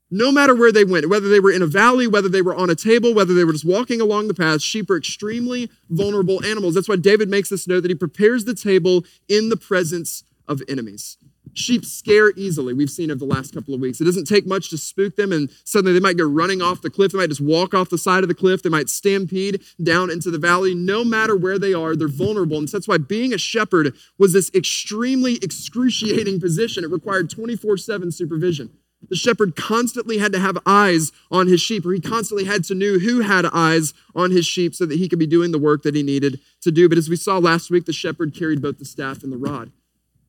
[0.10, 2.70] No matter where they went, whether they were in a valley, whether they were on
[2.70, 6.76] a table, whether they were just walking along the path, sheep are extremely vulnerable animals.
[6.76, 10.62] That's why David makes this note that he prepares the table in the presence of
[10.68, 11.18] enemies.
[11.56, 14.02] Sheep scare easily, we've seen over the last couple of weeks.
[14.02, 16.90] It doesn't take much to spook them, and suddenly they might go running off the
[16.90, 17.12] cliff.
[17.12, 18.64] They might just walk off the side of the cliff.
[18.64, 20.74] They might stampede down into the valley.
[20.74, 22.58] No matter where they are, they're vulnerable.
[22.58, 26.84] And so that's why being a shepherd was this extremely excruciating position.
[26.84, 28.72] It required 24 7 supervision.
[29.10, 32.76] The shepherd constantly had to have eyes on his sheep, or he constantly had to
[32.76, 35.84] know who had eyes on his sheep so that he could be doing the work
[35.84, 36.88] that he needed to do.
[36.88, 39.72] But as we saw last week, the shepherd carried both the staff and the rod.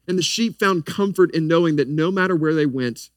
[0.07, 3.11] And the sheep found comfort in knowing that no matter where they went,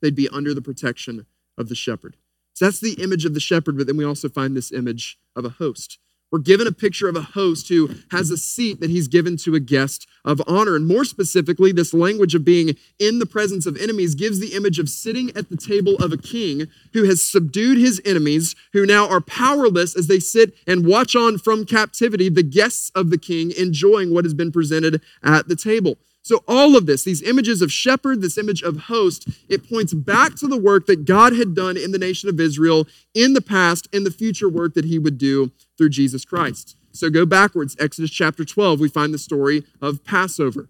[0.00, 1.26] they'd be under the protection
[1.58, 2.16] of the shepherd.
[2.54, 5.44] So that's the image of the shepherd, but then we also find this image of
[5.44, 5.98] a host.
[6.32, 9.54] We're given a picture of a host who has a seat that he's given to
[9.54, 10.74] a guest of honor.
[10.74, 14.78] And more specifically, this language of being in the presence of enemies gives the image
[14.78, 19.06] of sitting at the table of a king who has subdued his enemies, who now
[19.06, 23.52] are powerless as they sit and watch on from captivity the guests of the king
[23.58, 25.98] enjoying what has been presented at the table.
[26.24, 30.36] So, all of this, these images of shepherd, this image of host, it points back
[30.36, 33.88] to the work that God had done in the nation of Israel in the past
[33.92, 36.76] and the future work that he would do through Jesus Christ.
[36.92, 37.76] So, go backwards.
[37.80, 40.68] Exodus chapter 12, we find the story of Passover.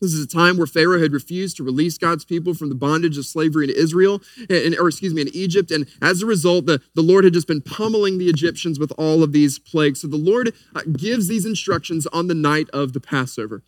[0.00, 3.16] This is a time where Pharaoh had refused to release God's people from the bondage
[3.16, 4.20] of slavery in Israel,
[4.50, 5.70] or excuse me, in Egypt.
[5.70, 9.22] And as a result, the, the Lord had just been pummeling the Egyptians with all
[9.22, 10.00] of these plagues.
[10.00, 13.62] So the Lord uh, gives these instructions on the night of the Passover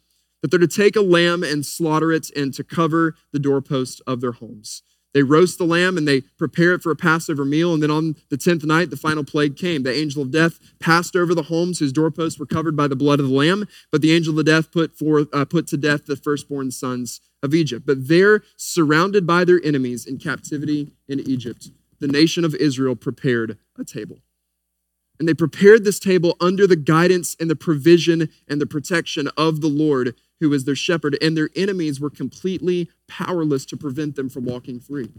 [0.45, 4.21] that they're to take a lamb and slaughter it and to cover the doorpost of
[4.21, 4.83] their homes.
[5.15, 7.73] They roast the lamb and they prepare it for a Passover meal.
[7.73, 9.85] And then on the 10th night, the final plague came.
[9.85, 13.21] The angel of death passed over the homes whose doorposts were covered by the blood
[13.21, 13.67] of the lamb.
[13.91, 17.55] But the angel of death put, forth, uh, put to death the firstborn sons of
[17.55, 17.87] Egypt.
[17.87, 21.71] But they're surrounded by their enemies in captivity in Egypt.
[22.01, 24.19] The nation of Israel prepared a table.
[25.19, 29.63] And they prepared this table under the guidance and the provision and the protection of
[29.63, 34.29] the Lord who was their shepherd, and their enemies were completely powerless to prevent them
[34.29, 35.11] from walking free.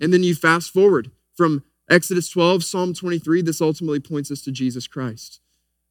[0.00, 4.52] And then you fast forward from Exodus 12, Psalm 23, this ultimately points us to
[4.52, 5.40] Jesus Christ.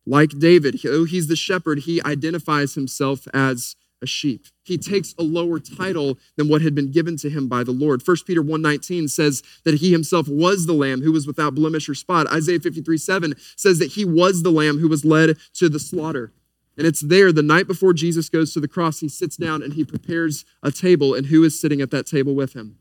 [0.06, 4.46] Like David, though he's the shepherd, he identifies himself as a sheep.
[4.64, 8.02] He takes a lower title than what had been given to him by the Lord.
[8.06, 11.96] 1 Peter 1:19 says that he himself was the lamb who was without blemish or
[11.96, 12.28] spot.
[12.28, 16.32] Isaiah 53, 7 says that he was the lamb who was led to the slaughter.
[16.78, 19.74] And it's there the night before Jesus goes to the cross, he sits down and
[19.74, 21.16] he prepares a table.
[21.16, 22.78] And who is sitting at that table with him?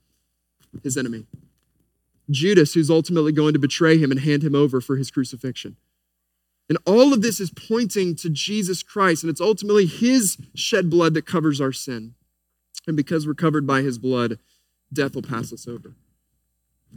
[0.82, 1.24] His enemy.
[2.30, 5.76] Judas, who's ultimately going to betray him and hand him over for his crucifixion.
[6.68, 11.14] And all of this is pointing to Jesus Christ, and it's ultimately his shed blood
[11.14, 12.14] that covers our sin.
[12.86, 14.38] And because we're covered by his blood,
[14.92, 15.94] death will pass us over.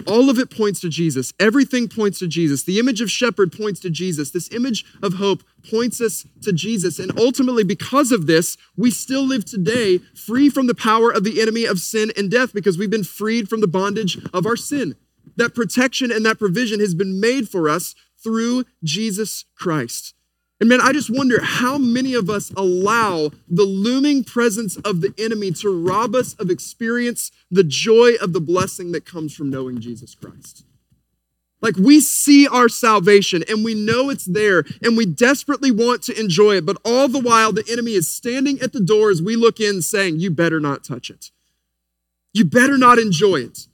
[0.08, 1.34] All of it points to Jesus.
[1.40, 2.64] Everything points to Jesus.
[2.64, 4.32] The image of shepherd points to Jesus.
[4.32, 7.00] This image of hope points us to Jesus.
[7.00, 11.42] And ultimately, because of this, we still live today free from the power of the
[11.42, 14.96] enemy of sin and death because we've been freed from the bondage of our sin.
[15.36, 20.14] That protection and that provision has been made for us through Jesus Christ.
[20.60, 25.14] And man, I just wonder how many of us allow the looming presence of the
[25.18, 29.80] enemy to rob us of experience the joy of the blessing that comes from knowing
[29.80, 30.66] Jesus Christ.
[31.62, 36.20] Like we see our salvation and we know it's there and we desperately want to
[36.20, 39.36] enjoy it, but all the while the enemy is standing at the door as we
[39.36, 41.32] look in saying, You better not touch it.
[42.34, 43.68] You better not enjoy it.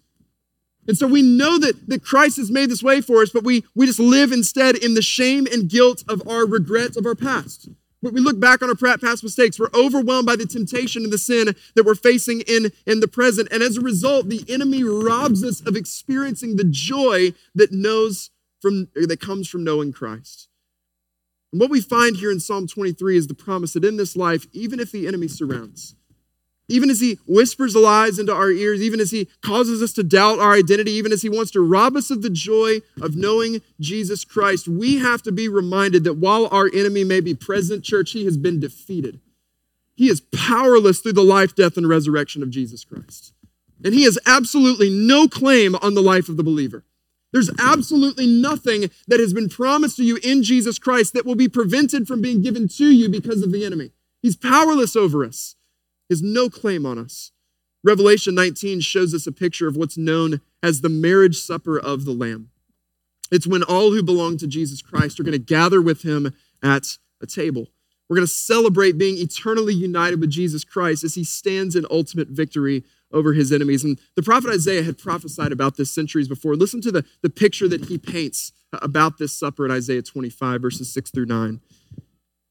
[0.88, 3.64] And so we know that, that Christ has made this way for us, but we,
[3.74, 7.70] we just live instead in the shame and guilt of our regrets of our past.
[8.02, 11.56] We look back on our past mistakes, we're overwhelmed by the temptation and the sin
[11.74, 13.48] that we're facing in, in the present.
[13.52, 18.30] And as a result, the enemy robs us of experiencing the joy that knows
[18.62, 20.50] from that comes from knowing Christ.
[21.52, 24.46] And what we find here in Psalm 23 is the promise that in this life,
[24.52, 25.96] even if the enemy surrounds,
[26.68, 30.40] even as he whispers lies into our ears, even as he causes us to doubt
[30.40, 34.26] our identity, even as he wants to rob us of the joy of knowing Jesus
[34.26, 38.26] Christ, we have to be reminded that while our enemy may be present, church, he
[38.26, 39.20] has been defeated.
[39.96, 43.34] He is powerless through the life, death, and resurrection of Jesus Christ.
[43.84, 46.84] And he has absolutely no claim on the life of the believer.
[47.32, 51.50] There's absolutely nothing that has been promised to you in Jesus Christ that will be
[51.50, 53.92] prevented from being given to you because of the enemy.
[54.22, 55.56] He's powerless over us
[56.10, 57.32] has no claim on us.
[57.84, 62.12] Revelation 19 shows us a picture of what's known as the marriage supper of the
[62.12, 62.50] Lamb.
[63.32, 66.34] It's when all who belong to Jesus Christ are going to gather with him
[66.64, 67.68] at a table.
[68.08, 72.28] We're going to celebrate being eternally united with Jesus Christ as he stands in ultimate
[72.28, 73.84] victory over his enemies.
[73.84, 76.56] And the prophet Isaiah had prophesied about this centuries before.
[76.56, 80.92] Listen to the, the picture that he paints about this supper in Isaiah 25, verses
[80.94, 81.62] 6 through 9.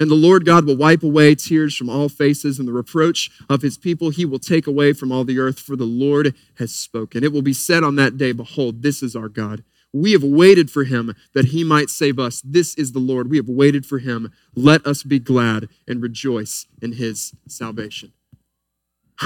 [0.00, 3.62] And the Lord God will wipe away tears from all faces, and the reproach of
[3.62, 7.24] his people he will take away from all the earth, for the Lord has spoken.
[7.24, 9.64] It will be said on that day, Behold, this is our God.
[9.92, 12.42] We have waited for him that he might save us.
[12.44, 13.30] This is the Lord.
[13.30, 14.30] We have waited for him.
[14.54, 18.12] Let us be glad and rejoice in his salvation.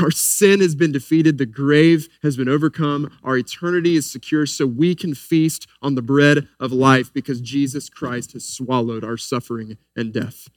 [0.01, 4.67] Our sin has been defeated, the grave has been overcome, our eternity is secure, so
[4.67, 9.77] we can feast on the bread of life because Jesus Christ has swallowed our suffering
[9.95, 10.49] and death.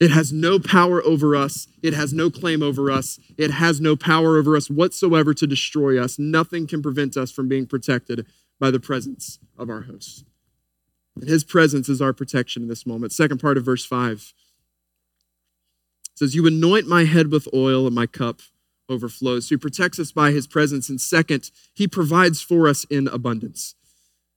[0.00, 1.66] It has no power over us.
[1.82, 3.18] It has no claim over us.
[3.36, 6.18] It has no power over us whatsoever to destroy us.
[6.18, 8.26] Nothing can prevent us from being protected
[8.60, 10.24] by the presence of our host.
[11.16, 13.12] And his presence is our protection in this moment.
[13.12, 14.32] Second part of verse 5
[16.14, 18.40] says, You anoint my head with oil, and my cup
[18.88, 19.48] overflows.
[19.48, 20.88] So he protects us by his presence.
[20.88, 23.74] And second, he provides for us in abundance.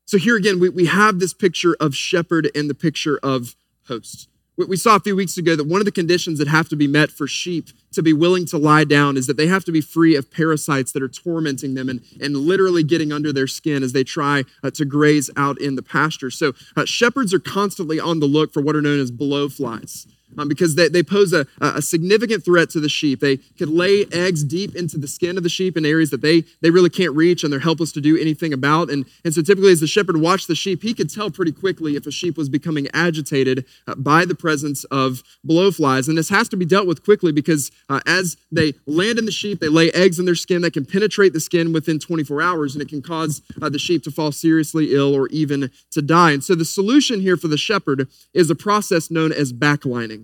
[0.05, 3.55] So here again, we, we have this picture of shepherd and the picture of
[3.87, 4.27] host.
[4.57, 6.87] We saw a few weeks ago that one of the conditions that have to be
[6.87, 9.81] met for sheep to be willing to lie down is that they have to be
[9.81, 13.93] free of parasites that are tormenting them and, and literally getting under their skin as
[13.93, 16.29] they try uh, to graze out in the pasture.
[16.29, 20.05] So, uh, shepherds are constantly on the look for what are known as blowflies.
[20.37, 23.19] Um, because they, they pose a, a significant threat to the sheep.
[23.19, 26.43] They could lay eggs deep into the skin of the sheep in areas that they,
[26.61, 28.89] they really can't reach and they're helpless to do anything about.
[28.89, 31.95] And, and so typically, as the shepherd watched the sheep, he could tell pretty quickly
[31.95, 36.07] if a sheep was becoming agitated uh, by the presence of blowflies.
[36.07, 39.31] And this has to be dealt with quickly because uh, as they land in the
[39.31, 42.75] sheep, they lay eggs in their skin that can penetrate the skin within 24 hours
[42.75, 46.31] and it can cause uh, the sheep to fall seriously ill or even to die.
[46.31, 50.20] And so the solution here for the shepherd is a process known as backlining.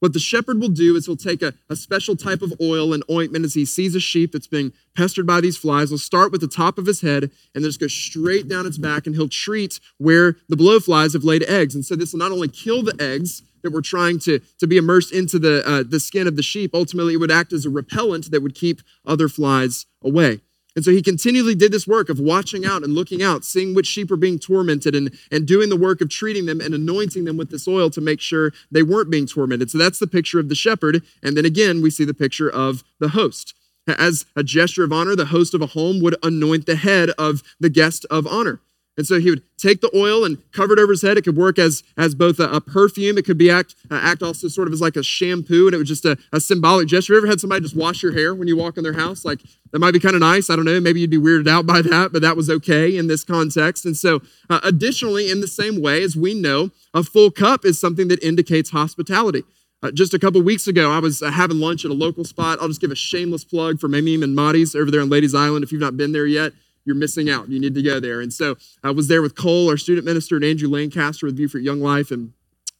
[0.00, 3.04] What the shepherd will do is he'll take a, a special type of oil and
[3.10, 5.90] ointment as he sees a sheep that's being pestered by these flies.
[5.90, 7.24] He'll start with the top of his head
[7.54, 11.24] and then just go straight down its back and he'll treat where the blowflies have
[11.24, 11.74] laid eggs.
[11.74, 14.78] And so this will not only kill the eggs that were trying to, to be
[14.78, 17.70] immersed into the, uh, the skin of the sheep, ultimately it would act as a
[17.70, 20.40] repellent that would keep other flies away.
[20.76, 23.86] And so he continually did this work of watching out and looking out, seeing which
[23.86, 27.36] sheep are being tormented and, and doing the work of treating them and anointing them
[27.36, 29.70] with this oil to make sure they weren't being tormented.
[29.70, 31.02] So that's the picture of the shepherd.
[31.22, 33.54] And then again, we see the picture of the host.
[33.86, 37.42] As a gesture of honor, the host of a home would anoint the head of
[37.58, 38.60] the guest of honor.
[39.00, 41.16] And so he would take the oil and cover it over his head.
[41.16, 43.16] It could work as, as both a, a perfume.
[43.16, 45.66] It could be act, uh, act also sort of as like a shampoo.
[45.66, 47.14] And it was just a, a symbolic gesture.
[47.14, 49.24] You ever had somebody just wash your hair when you walk in their house?
[49.24, 49.40] Like
[49.72, 50.50] that might be kind of nice.
[50.50, 50.78] I don't know.
[50.80, 53.86] Maybe you'd be weirded out by that, but that was okay in this context.
[53.86, 54.20] And so
[54.50, 58.22] uh, additionally, in the same way as we know, a full cup is something that
[58.22, 59.44] indicates hospitality.
[59.82, 62.58] Uh, just a couple weeks ago, I was uh, having lunch at a local spot.
[62.60, 65.64] I'll just give a shameless plug for Mamim and Maddie's over there on Ladies Island.
[65.64, 66.52] If you've not been there yet,
[66.84, 67.48] you're missing out.
[67.48, 68.20] You need to go there.
[68.20, 71.62] And so I was there with Cole, our student minister, and Andrew Lancaster with Beaufort
[71.62, 72.10] Young Life.
[72.10, 72.32] And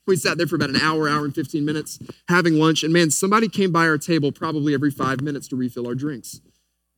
[0.07, 1.99] we sat there for about an hour, hour and 15 minutes
[2.29, 2.83] having lunch.
[2.83, 6.41] And man, somebody came by our table probably every five minutes to refill our drinks.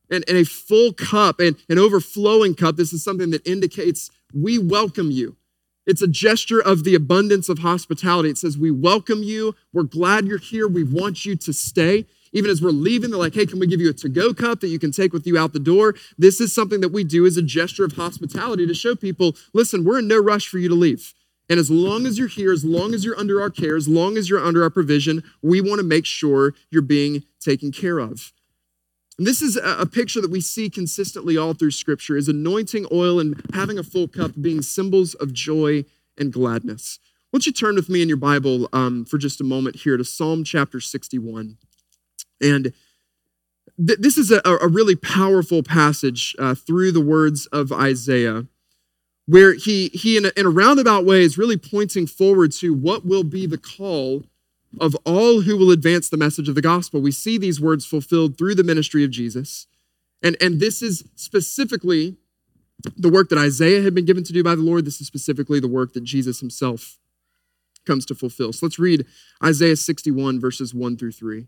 [0.09, 4.59] And, and a full cup, and an overflowing cup, this is something that indicates we
[4.59, 5.37] welcome you.
[5.85, 8.29] It's a gesture of the abundance of hospitality.
[8.29, 9.55] It says, We welcome you.
[9.73, 10.67] We're glad you're here.
[10.67, 12.05] We want you to stay.
[12.33, 14.59] Even as we're leaving, they're like, hey, can we give you a to go cup
[14.59, 15.95] that you can take with you out the door?
[16.17, 19.83] This is something that we do as a gesture of hospitality to show people, listen,
[19.83, 21.13] we're in no rush for you to leave.
[21.49, 24.17] And as long as you're here, as long as you're under our care, as long
[24.17, 28.31] as you're under our provision, we want to make sure you're being taken care of.
[29.17, 33.19] And this is a picture that we see consistently all through Scripture: is anointing oil
[33.19, 35.85] and having a full cup being symbols of joy
[36.17, 36.97] and gladness.
[37.29, 39.97] Why don't you turn with me in your Bible um, for just a moment here
[39.97, 41.57] to Psalm chapter 61.
[42.43, 42.73] And
[43.85, 48.45] th- this is a, a, really powerful passage uh, through the words of Isaiah,
[49.25, 53.05] where he, he in, a, in a roundabout way, is really pointing forward to what
[53.05, 54.23] will be the call
[54.81, 56.99] of all who will advance the message of the gospel.
[56.99, 59.67] We see these words fulfilled through the ministry of Jesus.
[60.21, 62.17] And, and this is specifically
[62.97, 64.85] the work that Isaiah had been given to do by the Lord.
[64.85, 66.97] This is specifically the work that Jesus himself
[67.85, 68.53] comes to fulfill.
[68.53, 69.05] So let's read
[69.43, 71.47] Isaiah 61, verses 1 through 3.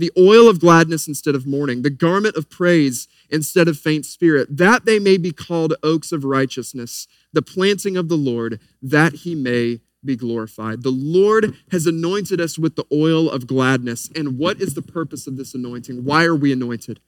[0.00, 4.48] the oil of gladness instead of mourning, the garment of praise instead of faint spirit,
[4.56, 9.34] that they may be called oaks of righteousness, the planting of the Lord, that he
[9.34, 10.82] may be glorified.
[10.82, 14.08] The Lord has anointed us with the oil of gladness.
[14.16, 16.04] And what is the purpose of this anointing?
[16.04, 17.00] Why are we anointed?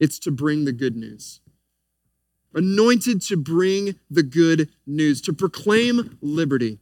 [0.00, 1.40] It's to bring the good news.
[2.52, 6.80] Anointed to bring the good news, to proclaim liberty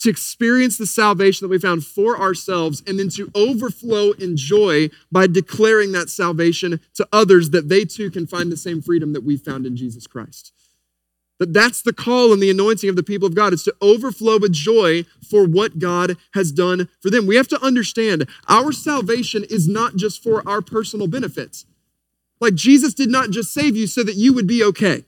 [0.00, 4.88] to experience the salvation that we found for ourselves and then to overflow in joy
[5.10, 9.24] by declaring that salvation to others that they too can find the same freedom that
[9.24, 10.52] we found in Jesus Christ.
[11.38, 14.38] That that's the call and the anointing of the people of God is to overflow
[14.38, 17.26] with joy for what God has done for them.
[17.26, 21.64] We have to understand our salvation is not just for our personal benefits.
[22.40, 25.04] Like Jesus did not just save you so that you would be okay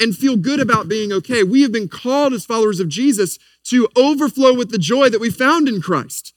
[0.00, 1.42] and feel good about being okay.
[1.42, 5.30] We have been called as followers of Jesus to overflow with the joy that we
[5.30, 6.34] found in Christ.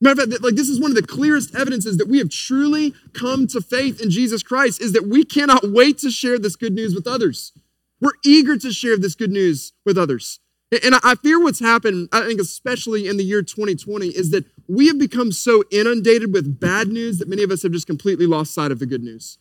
[0.00, 2.92] Matter of fact, like this is one of the clearest evidences that we have truly
[3.14, 6.74] come to faith in Jesus Christ is that we cannot wait to share this good
[6.74, 7.52] news with others.
[8.00, 10.38] We're eager to share this good news with others.
[10.82, 14.88] And I fear what's happened, I think, especially in the year 2020, is that we
[14.88, 18.52] have become so inundated with bad news that many of us have just completely lost
[18.52, 19.38] sight of the good news.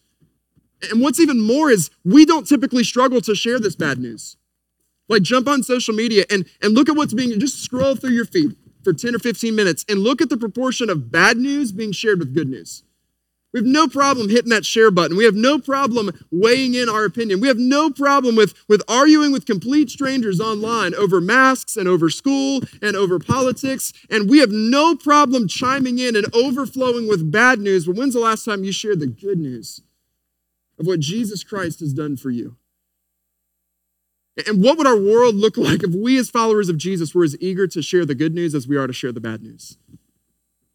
[0.92, 4.38] And what's even more is we don't typically struggle to share this bad news.
[5.08, 8.26] Like jump on social media and, and look at what's being, just scroll through your
[8.26, 8.56] feed.
[8.84, 12.20] for 10 or 15 minutes and look at the proportion of bad news being shared
[12.20, 12.84] with good news.
[13.52, 15.16] We have no problem hitting that share button.
[15.16, 17.40] We have no problem weighing in our opinion.
[17.40, 22.10] We have no problem with, with arguing with complete strangers online over masks and over
[22.10, 23.94] school and over politics.
[24.10, 27.86] And we have no problem chiming in and overflowing with bad news.
[27.86, 29.82] But when's the last time you shared the good news
[30.80, 32.58] of what Jesus Christ has done for you?
[34.48, 37.38] And what would our world look like if we, as followers of Jesus, were as
[37.40, 39.78] eager to share the good news as we are to share the bad news?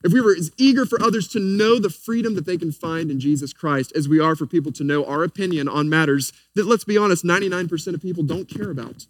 [0.03, 3.11] If we were as eager for others to know the freedom that they can find
[3.11, 6.67] in Jesus Christ as we are for people to know our opinion on matters that,
[6.67, 9.07] let's be honest, 99% of people don't care about.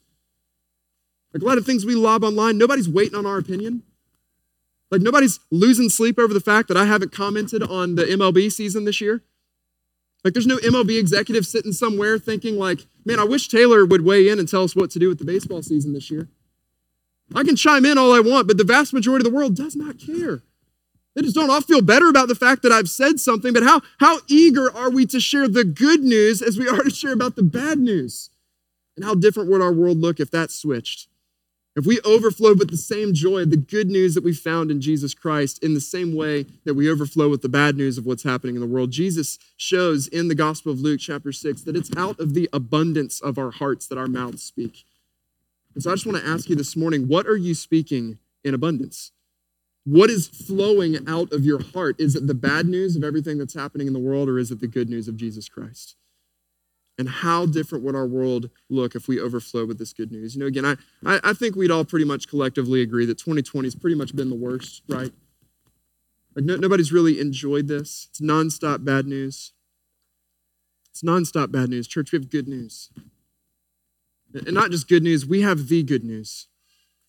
[1.33, 3.85] Like a lot of things we lob online, nobody's waiting on our opinion.
[4.91, 8.85] Like nobody's losing sleep over the fact that I haven't commented on the MLB season
[8.85, 9.23] this year.
[10.25, 14.29] Like there's no MLB executive sitting somewhere thinking like, man, I wish Taylor would weigh
[14.29, 16.29] in and tell us what to do with the baseball season this year.
[17.35, 19.77] I can chime in all I want, but the vast majority of the world does
[19.77, 20.43] not care.
[21.15, 23.83] They just don't all feel better about the fact that I've said something, but how,
[23.99, 27.37] how eager are we to share the good news as we are to share about
[27.37, 28.31] the bad news?
[28.97, 31.10] And how different would our world look if that switched?
[31.81, 35.15] If we overflow with the same joy, the good news that we found in Jesus
[35.15, 38.55] Christ, in the same way that we overflow with the bad news of what's happening
[38.55, 42.21] in the world, Jesus shows in the Gospel of Luke, chapter 6, that it's out
[42.21, 44.85] of the abundance of our hearts that our mouths speak.
[45.75, 48.53] And so I just want to ask you this morning what are you speaking in
[48.53, 49.13] abundance?
[49.85, 51.99] What is flowing out of your heart?
[51.99, 54.61] Is it the bad news of everything that's happening in the world, or is it
[54.61, 55.97] the good news of Jesus Christ?
[57.01, 60.35] And how different would our world look if we overflow with this good news?
[60.35, 63.75] You know, again, I, I, think we'd all pretty much collectively agree that 2020 has
[63.75, 65.11] pretty much been the worst, right?
[66.37, 68.09] Like no, nobody's really enjoyed this.
[68.11, 69.55] It's nonstop bad news.
[70.91, 71.89] It's nonstop bad news.
[71.89, 72.91] Church, we have good news.
[74.35, 76.49] And not just good news, we have the good news.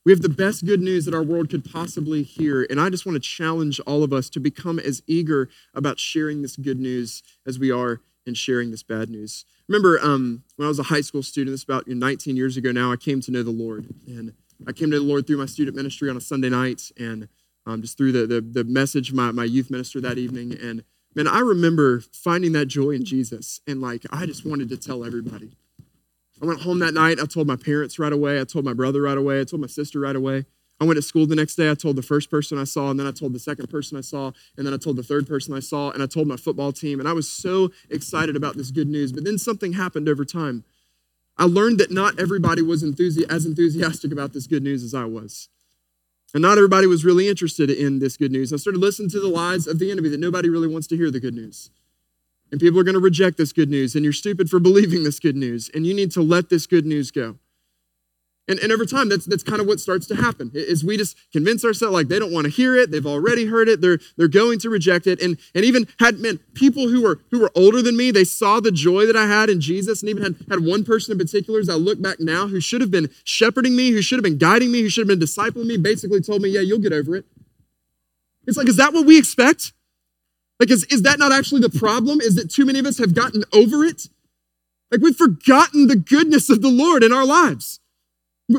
[0.06, 2.66] We have the best good news that our world could possibly hear.
[2.70, 6.44] And I just want to challenge all of us to become as eager about sharing
[6.44, 9.46] this good news as we are in sharing this bad news.
[9.68, 12.92] Remember, um, when I was a high school student, this about 19 years ago now,
[12.92, 13.88] I came to know the Lord.
[14.08, 14.34] And
[14.68, 17.28] I came to the Lord through my student ministry on a Sunday night and
[17.66, 20.58] um, just through the, the, the message my, my youth minister that evening.
[20.62, 20.84] And
[21.16, 23.62] man, I remember finding that joy in Jesus.
[23.68, 25.52] And like, I just wanted to tell everybody.
[26.42, 27.20] I went home that night.
[27.20, 28.42] I told my parents right away.
[28.42, 29.42] I told my brother right away.
[29.42, 30.46] I told my sister right away.
[30.82, 31.70] I went to school the next day.
[31.70, 34.02] I told the first person I saw, and then I told the second person I
[34.02, 36.72] saw, and then I told the third person I saw, and I told my football
[36.72, 37.00] team.
[37.00, 39.12] And I was so excited about this good news.
[39.12, 40.64] But then something happened over time.
[41.38, 45.50] I learned that not everybody was as enthusiastic about this good news as I was.
[46.34, 48.52] And not everybody was really interested in this good news.
[48.52, 51.12] I started listening to the lies of the enemy that nobody really wants to hear
[51.12, 51.70] the good news.
[52.52, 55.20] And people are going to reject this good news, and you're stupid for believing this
[55.20, 57.38] good news, and you need to let this good news go.
[58.52, 61.16] And, and over time, that's, that's kind of what starts to happen is we just
[61.32, 62.92] convince ourselves like they don't want to hear it.
[62.92, 63.80] They've already heard it.
[63.80, 65.22] They're, they're going to reject it.
[65.22, 68.60] And, and even had men, people who were, who were older than me, they saw
[68.60, 70.02] the joy that I had in Jesus.
[70.02, 72.82] And even had, had one person in particular, as I look back now, who should
[72.82, 75.68] have been shepherding me, who should have been guiding me, who should have been discipling
[75.68, 77.24] me, basically told me, yeah, you'll get over it.
[78.48, 79.72] It's like, is that what we expect?
[80.60, 82.20] Like, is, is that not actually the problem?
[82.20, 84.10] Is that too many of us have gotten over it?
[84.92, 87.81] Like, we've forgotten the goodness of the Lord in our lives.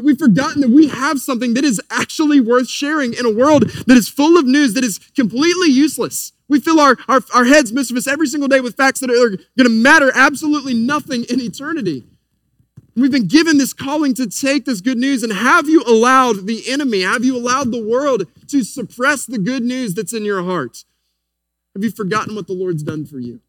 [0.01, 3.97] We've forgotten that we have something that is actually worth sharing in a world that
[3.97, 6.33] is full of news that is completely useless.
[6.49, 9.11] We fill our, our, our heads, most of us, every single day with facts that
[9.11, 12.05] are going to matter absolutely nothing in eternity.
[12.95, 16.63] We've been given this calling to take this good news, and have you allowed the
[16.69, 20.85] enemy, have you allowed the world to suppress the good news that's in your heart?
[21.75, 23.41] Have you forgotten what the Lord's done for you?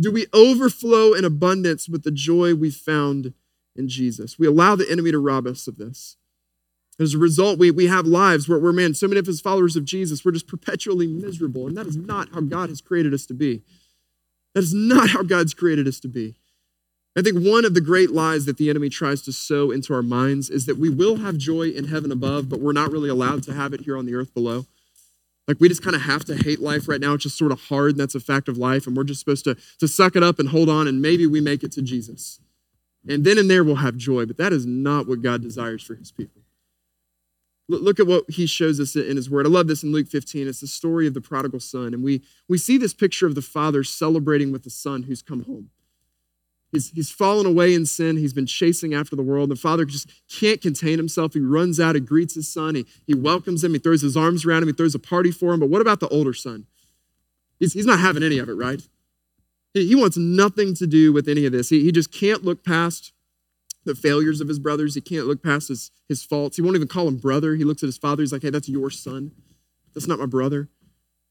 [0.00, 3.34] Do we overflow in abundance with the joy we found
[3.78, 4.38] in Jesus?
[4.38, 6.16] We allow the enemy to rob us of this.
[6.98, 9.76] As a result, we, we have lives where, where, man, so many of us followers
[9.76, 11.66] of Jesus, we're just perpetually miserable.
[11.66, 13.62] And that is not how God has created us to be.
[14.54, 16.36] That is not how God's created us to be.
[17.18, 20.02] I think one of the great lies that the enemy tries to sow into our
[20.02, 23.42] minds is that we will have joy in heaven above, but we're not really allowed
[23.44, 24.66] to have it here on the earth below.
[25.48, 27.14] Like we just kind of have to hate life right now.
[27.14, 28.86] It's just sort of hard, and that's a fact of life.
[28.86, 31.40] And we're just supposed to, to suck it up and hold on, and maybe we
[31.40, 32.40] make it to Jesus.
[33.08, 34.26] And then and there we'll have joy.
[34.26, 36.42] But that is not what God desires for his people.
[37.68, 39.44] Look at what he shows us in his word.
[39.44, 40.46] I love this in Luke 15.
[40.46, 41.94] It's the story of the prodigal son.
[41.94, 45.42] And we, we see this picture of the father celebrating with the son who's come
[45.44, 45.70] home.
[46.70, 48.18] He's, he's fallen away in sin.
[48.18, 49.50] He's been chasing after the world.
[49.50, 51.34] The father just can't contain himself.
[51.34, 52.76] He runs out and greets his son.
[52.76, 53.72] He, he welcomes him.
[53.72, 54.68] He throws his arms around him.
[54.68, 55.60] He throws a party for him.
[55.60, 56.66] But what about the older son?
[57.58, 58.86] He's, he's not having any of it, right?
[59.82, 61.68] He, wants nothing to do with any of this.
[61.68, 63.12] He, he just can't look past
[63.84, 64.94] the failures of his brothers.
[64.94, 66.56] He can't look past his, his faults.
[66.56, 67.54] He won't even call him brother.
[67.54, 68.22] He looks at his father.
[68.22, 69.32] He's like, hey, that's your son.
[69.94, 70.68] That's not my brother.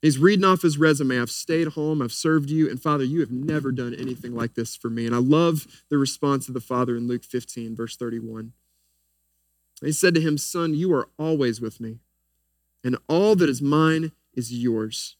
[0.01, 1.19] He's reading off his resume.
[1.19, 2.01] I've stayed home.
[2.01, 2.69] I've served you.
[2.69, 5.05] And Father, you have never done anything like this for me.
[5.05, 8.53] And I love the response of the Father in Luke 15, verse 31.
[9.81, 11.99] He said to him, Son, you are always with me,
[12.83, 15.15] and all that is mine is yours.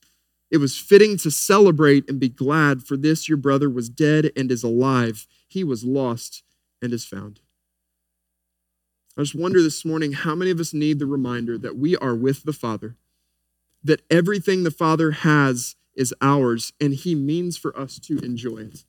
[0.52, 4.52] It was fitting to celebrate and be glad, for this your brother was dead and
[4.52, 5.28] is alive.
[5.48, 6.44] He was lost
[6.82, 7.40] and is found.
[9.18, 12.16] I just wonder this morning how many of us need the reminder that we are
[12.16, 12.96] with the Father,
[13.84, 18.84] that everything the Father has is ours, and He means for us to enjoy it.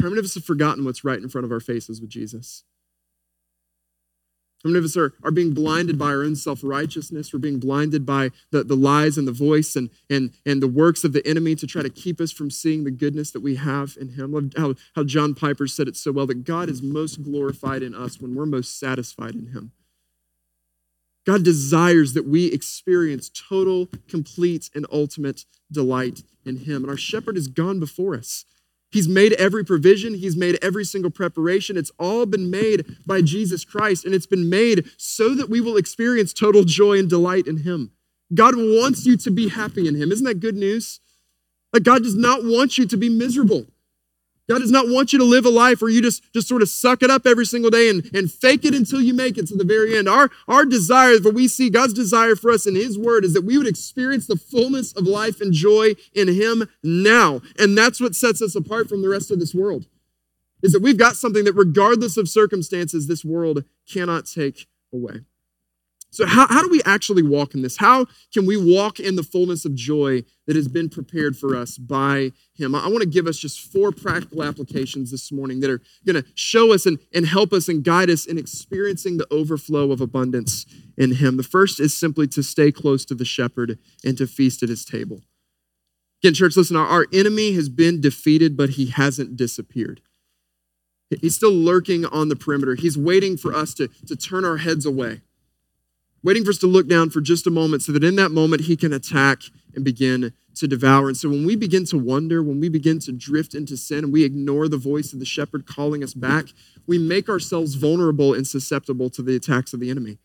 [0.00, 2.64] How many of us have forgotten what's right in front of our faces with Jesus?
[4.66, 7.32] Many of us are, are being blinded by our own self righteousness?
[7.32, 11.04] We're being blinded by the, the lies and the voice and, and, and the works
[11.04, 13.96] of the enemy to try to keep us from seeing the goodness that we have
[14.00, 14.32] in Him.
[14.32, 17.94] Love how, how John Piper said it so well that God is most glorified in
[17.94, 19.72] us when we're most satisfied in Him.
[21.26, 26.82] God desires that we experience total, complete, and ultimate delight in Him.
[26.82, 28.44] And our shepherd has gone before us.
[28.90, 31.76] He's made every provision, He's made every single preparation.
[31.76, 35.76] It's all been made by Jesus Christ, and it's been made so that we will
[35.76, 37.92] experience total joy and delight in Him.
[38.34, 40.10] God wants you to be happy in Him.
[40.10, 41.00] Isn't that good news?
[41.72, 43.66] Like, God does not want you to be miserable.
[44.48, 46.68] God does not want you to live a life where you just, just sort of
[46.68, 49.56] suck it up every single day and, and fake it until you make it to
[49.56, 50.08] the very end.
[50.08, 53.44] Our, our desire, what we see God's desire for us in His Word, is that
[53.44, 57.42] we would experience the fullness of life and joy in Him now.
[57.58, 59.86] And that's what sets us apart from the rest of this world,
[60.62, 65.22] is that we've got something that, regardless of circumstances, this world cannot take away.
[66.16, 67.76] So, how, how do we actually walk in this?
[67.76, 71.76] How can we walk in the fullness of joy that has been prepared for us
[71.76, 72.74] by Him?
[72.74, 76.22] I, I want to give us just four practical applications this morning that are going
[76.22, 80.00] to show us and, and help us and guide us in experiencing the overflow of
[80.00, 80.64] abundance
[80.96, 81.36] in Him.
[81.36, 84.86] The first is simply to stay close to the shepherd and to feast at His
[84.86, 85.20] table.
[86.22, 90.00] Again, church, listen, our, our enemy has been defeated, but he hasn't disappeared.
[91.20, 92.74] He's still lurking on the perimeter.
[92.74, 95.20] He's waiting for us to, to turn our heads away
[96.22, 98.62] waiting for us to look down for just a moment so that in that moment
[98.62, 99.42] he can attack
[99.74, 101.08] and begin to devour.
[101.08, 104.12] And so when we begin to wonder, when we begin to drift into sin and
[104.12, 106.46] we ignore the voice of the shepherd calling us back,
[106.86, 110.18] we make ourselves vulnerable and susceptible to the attacks of the enemy.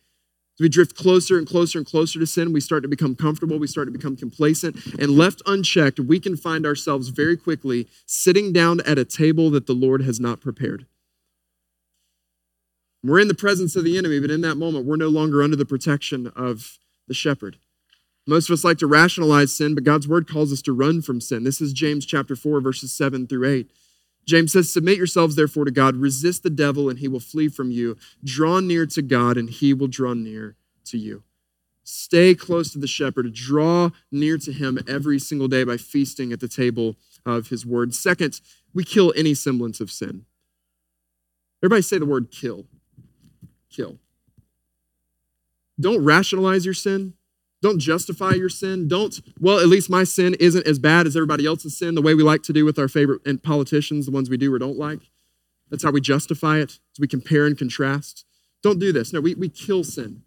[0.56, 3.60] As we drift closer and closer and closer to sin, we start to become comfortable,
[3.60, 8.52] we start to become complacent, and left unchecked, we can find ourselves very quickly sitting
[8.52, 10.86] down at a table that the Lord has not prepared.
[13.04, 15.56] We're in the presence of the enemy, but in that moment, we're no longer under
[15.56, 16.78] the protection of
[17.08, 17.58] the shepherd.
[18.28, 21.20] Most of us like to rationalize sin, but God's word calls us to run from
[21.20, 21.44] sin.
[21.44, 23.72] This is James chapter 4, verses 7 through 8.
[24.28, 27.72] James says, Submit yourselves therefore to God, resist the devil, and he will flee from
[27.72, 27.98] you.
[28.24, 31.24] Draw near to God, and he will draw near to you.
[31.84, 33.34] Stay close to the shepherd.
[33.34, 36.96] Draw near to him every single day by feasting at the table
[37.26, 37.96] of his word.
[37.96, 38.40] Second,
[38.76, 40.26] we kill any semblance of sin.
[41.64, 42.68] Everybody say the word kill
[43.72, 43.98] kill.
[45.80, 47.14] Don't rationalize your sin.
[47.62, 48.88] Don't justify your sin.
[48.88, 52.16] Don't, well, at least my sin isn't as bad as everybody else's sin, the way
[52.16, 54.78] we like to do with our favorite and politicians, the ones we do or don't
[54.78, 55.00] like.
[55.70, 58.26] That's how we justify it, we compare and contrast.
[58.62, 59.14] Don't do this.
[59.14, 60.24] No, we, we kill sin.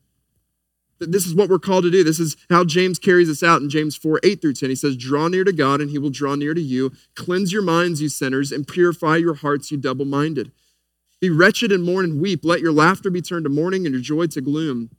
[1.00, 2.04] This is what we're called to do.
[2.04, 4.70] This is how James carries us out in James 4 8 through 10.
[4.70, 6.92] He says, Draw near to God, and he will draw near to you.
[7.14, 10.52] Cleanse your minds, you sinners, and purify your hearts, you double minded.
[11.20, 12.44] Be wretched and mourn and weep.
[12.44, 14.90] Let your laughter be turned to mourning and your joy to gloom.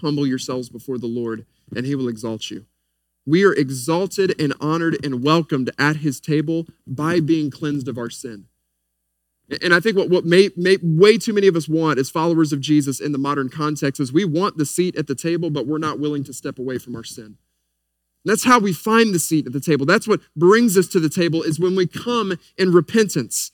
[0.00, 2.66] Humble yourselves before the Lord, and he will exalt you.
[3.26, 8.10] We are exalted and honored and welcomed at his table by being cleansed of our
[8.10, 8.46] sin.
[9.62, 12.52] And I think what, what may, may, way too many of us want as followers
[12.52, 15.66] of Jesus in the modern context is we want the seat at the table, but
[15.66, 17.24] we're not willing to step away from our sin.
[17.24, 17.36] And
[18.24, 19.86] that's how we find the seat at the table.
[19.86, 23.50] That's what brings us to the table is when we come in repentance.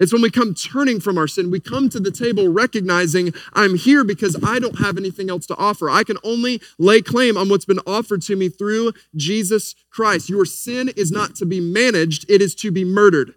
[0.00, 3.76] It's when we come turning from our sin, we come to the table recognizing I'm
[3.76, 5.90] here because I don't have anything else to offer.
[5.90, 10.28] I can only lay claim on what's been offered to me through Jesus Christ.
[10.28, 13.34] Your sin is not to be managed, it is to be murdered,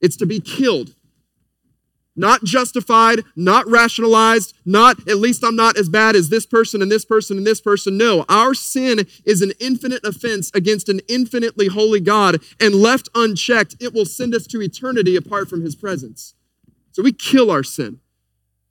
[0.00, 0.94] it's to be killed
[2.20, 6.92] not justified, not rationalized, not at least I'm not as bad as this person and
[6.92, 7.96] this person and this person.
[7.96, 13.76] No, our sin is an infinite offense against an infinitely holy God, and left unchecked,
[13.80, 16.34] it will send us to eternity apart from his presence.
[16.92, 18.00] So we kill our sin.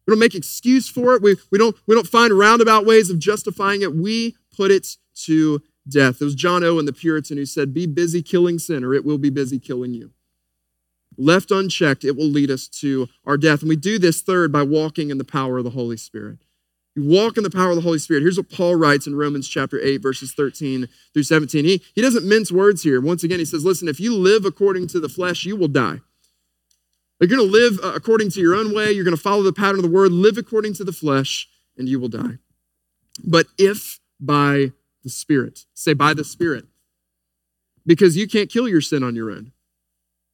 [0.05, 1.21] We don't make excuse for it.
[1.21, 3.95] We, we, don't, we don't find roundabout ways of justifying it.
[3.95, 4.95] We put it
[5.25, 6.21] to death.
[6.21, 9.17] It was John Owen, the Puritan, who said, Be busy killing sin, or it will
[9.17, 10.11] be busy killing you.
[11.19, 13.61] Left unchecked, it will lead us to our death.
[13.61, 16.39] And we do this third by walking in the power of the Holy Spirit.
[16.95, 18.21] You walk in the power of the Holy Spirit.
[18.21, 21.63] Here's what Paul writes in Romans chapter 8, verses 13 through 17.
[21.63, 22.99] He, he doesn't mince words here.
[22.99, 25.99] Once again, he says, Listen, if you live according to the flesh, you will die.
[27.19, 28.91] You're going to live uh, according to your own way.
[28.91, 31.47] You're going to follow the pattern of the word, live according to the flesh,
[31.77, 32.37] and you will die.
[33.23, 34.71] But if by
[35.03, 36.65] the Spirit, say by the Spirit,
[37.85, 39.51] because you can't kill your sin on your own.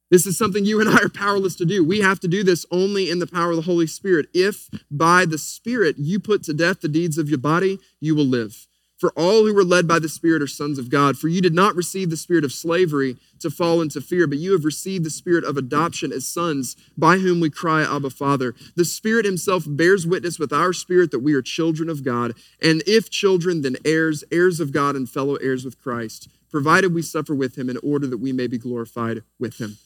[0.08, 1.84] This is something you and I are powerless to do.
[1.84, 4.26] We have to do this only in the power of the Holy Spirit.
[4.32, 8.24] If by the Spirit you put to death the deeds of your body, you will
[8.26, 8.68] live.
[8.98, 11.18] For all who were led by the Spirit are sons of God.
[11.18, 14.52] For you did not receive the spirit of slavery to fall into fear, but you
[14.52, 18.54] have received the spirit of adoption as sons, by whom we cry, Abba, Father.
[18.74, 22.32] The Spirit Himself bears witness with our spirit that we are children of God.
[22.62, 27.02] And if children, then heirs, heirs of God and fellow heirs with Christ, provided we
[27.02, 29.76] suffer with Him in order that we may be glorified with Him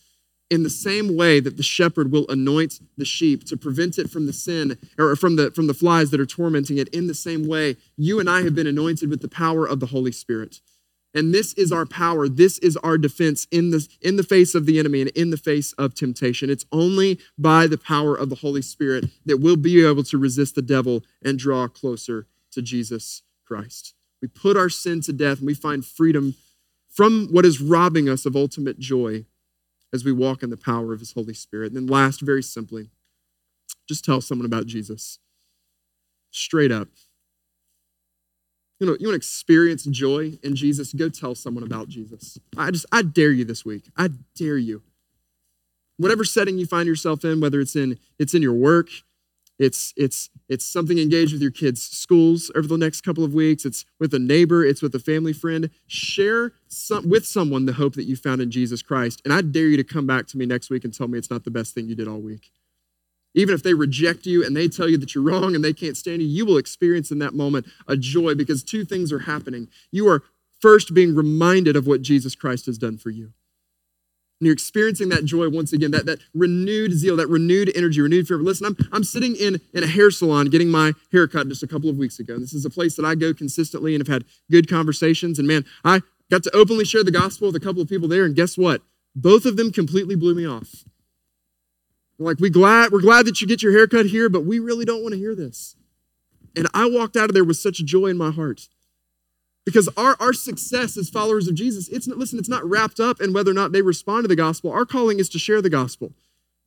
[0.51, 4.27] in the same way that the shepherd will anoint the sheep to prevent it from
[4.27, 7.47] the sin or from the from the flies that are tormenting it in the same
[7.47, 10.61] way you and I have been anointed with the power of the Holy Spirit.
[11.13, 12.29] And this is our power.
[12.29, 15.37] This is our defense in the in the face of the enemy and in the
[15.37, 16.51] face of temptation.
[16.51, 20.55] It's only by the power of the Holy Spirit that we'll be able to resist
[20.55, 23.95] the devil and draw closer to Jesus Christ.
[24.23, 26.35] We put our sin to death and we find freedom
[26.89, 29.25] from what is robbing us of ultimate joy
[29.93, 31.69] as we walk in the power of His Holy Spirit.
[31.69, 32.91] And then, last, very simply,
[33.89, 35.19] just tell someone about Jesus.
[36.31, 36.89] Straight up.
[38.79, 40.95] You know, you want to experience joy in Jesus?
[40.95, 42.39] Go tell someone about Jesus.
[42.57, 43.91] I just, I dare you this week.
[43.97, 44.83] I dare you.
[45.99, 48.89] Whatever setting you find yourself in, whether it's in, it's in your work,
[49.61, 53.67] it's, it's, it's something engaged with your kids' schools over the next couple of weeks.
[53.67, 54.65] It's with a neighbor.
[54.65, 55.69] It's with a family friend.
[55.87, 59.21] Share some, with someone the hope that you found in Jesus Christ.
[59.23, 61.31] And I dare you to come back to me next week and tell me it's
[61.31, 62.51] not the best thing you did all week.
[63.35, 65.97] Even if they reject you and they tell you that you're wrong and they can't
[65.97, 69.69] stand you, you will experience in that moment a joy because two things are happening.
[69.93, 70.23] You are
[70.59, 73.35] first being reminded of what Jesus Christ has done for you.
[74.41, 78.27] And you're experiencing that joy once again, that, that renewed zeal, that renewed energy, renewed
[78.27, 78.39] fear.
[78.39, 81.67] Listen, I'm, I'm sitting in, in a hair salon getting my hair cut just a
[81.67, 82.33] couple of weeks ago.
[82.35, 85.39] And This is a place that I go consistently and have had good conversations.
[85.39, 88.25] And man, I got to openly share the gospel with a couple of people there.
[88.25, 88.81] And guess what?
[89.15, 90.85] Both of them completely blew me off.
[92.19, 94.87] Like, we glad, we're glad that you get your hair cut here, but we really
[94.87, 95.77] don't want to hear this.
[96.57, 98.69] And I walked out of there with such joy in my heart.
[99.71, 103.21] Because our, our success as followers of Jesus, it's not, listen, it's not wrapped up
[103.21, 104.73] in whether or not they respond to the gospel.
[104.73, 106.13] Our calling is to share the gospel.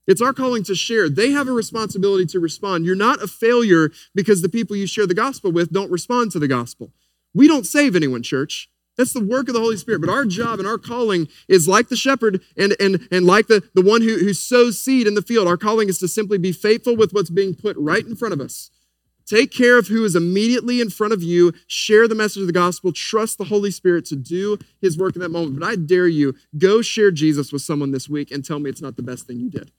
[0.07, 1.09] It's our calling to share.
[1.09, 2.85] They have a responsibility to respond.
[2.85, 6.39] You're not a failure because the people you share the gospel with don't respond to
[6.39, 6.91] the gospel.
[7.33, 8.69] We don't save anyone, church.
[8.97, 9.99] That's the work of the Holy Spirit.
[9.99, 13.63] But our job and our calling is like the shepherd and, and, and like the,
[13.73, 15.45] the one who, who sows seed in the field.
[15.45, 18.39] Our calling is to simply be faithful with what's being put right in front of
[18.39, 18.71] us.
[19.25, 21.53] Take care of who is immediately in front of you.
[21.67, 22.91] Share the message of the gospel.
[22.91, 25.59] Trust the Holy Spirit to do his work in that moment.
[25.59, 28.81] But I dare you, go share Jesus with someone this week and tell me it's
[28.81, 29.71] not the best thing you did.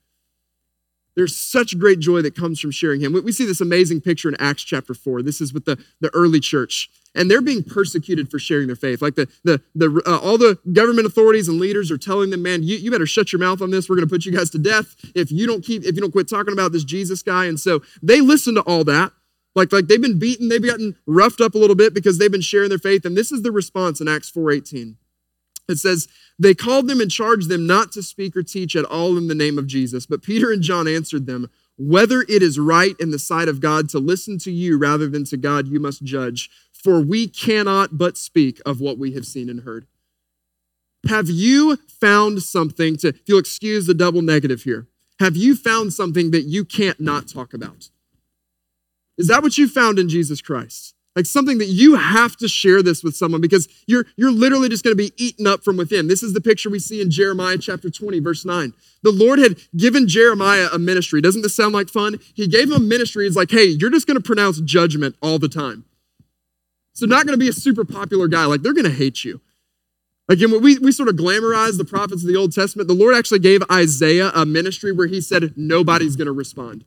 [1.15, 3.13] There's such great joy that comes from sharing him.
[3.13, 5.21] We see this amazing picture in Acts chapter 4.
[5.21, 6.89] This is with the, the early church.
[7.15, 9.01] And they're being persecuted for sharing their faith.
[9.01, 12.63] Like the, the, the, uh, all the government authorities and leaders are telling them, man,
[12.63, 13.87] you, you better shut your mouth on this.
[13.87, 16.11] We're going to put you guys to death if you don't keep, if you don't
[16.11, 17.45] quit talking about this Jesus guy.
[17.45, 19.13] And so they listen to all that.
[19.55, 22.41] Like, like they've been beaten, they've gotten roughed up a little bit because they've been
[22.41, 23.05] sharing their faith.
[23.05, 24.97] And this is the response in Acts 4:18.
[25.67, 29.17] It says, They called them and charged them not to speak or teach at all
[29.17, 30.05] in the name of Jesus.
[30.05, 33.89] But Peter and John answered them, Whether it is right in the sight of God
[33.89, 36.49] to listen to you rather than to God, you must judge.
[36.71, 39.87] For we cannot but speak of what we have seen and heard.
[41.07, 44.87] Have you found something to, if you'll excuse the double negative here,
[45.19, 47.89] have you found something that you can't not talk about?
[49.17, 50.95] Is that what you found in Jesus Christ?
[51.15, 54.83] Like something that you have to share this with someone because you're, you're literally just
[54.83, 56.07] going to be eaten up from within.
[56.09, 58.73] This is the picture we see in Jeremiah chapter 20, verse 9.
[59.01, 61.21] The Lord had given Jeremiah a ministry.
[61.21, 62.19] Doesn't this sound like fun?
[62.33, 63.25] He gave him a ministry.
[63.27, 65.85] It's like, hey, you're just going to pronounce judgment all the time.
[66.91, 68.45] So, not going to be a super popular guy.
[68.45, 69.41] Like, they're going to hate you.
[70.27, 72.87] Again, we, we sort of glamorize the prophets of the Old Testament.
[72.87, 76.83] The Lord actually gave Isaiah a ministry where he said, nobody's going to respond.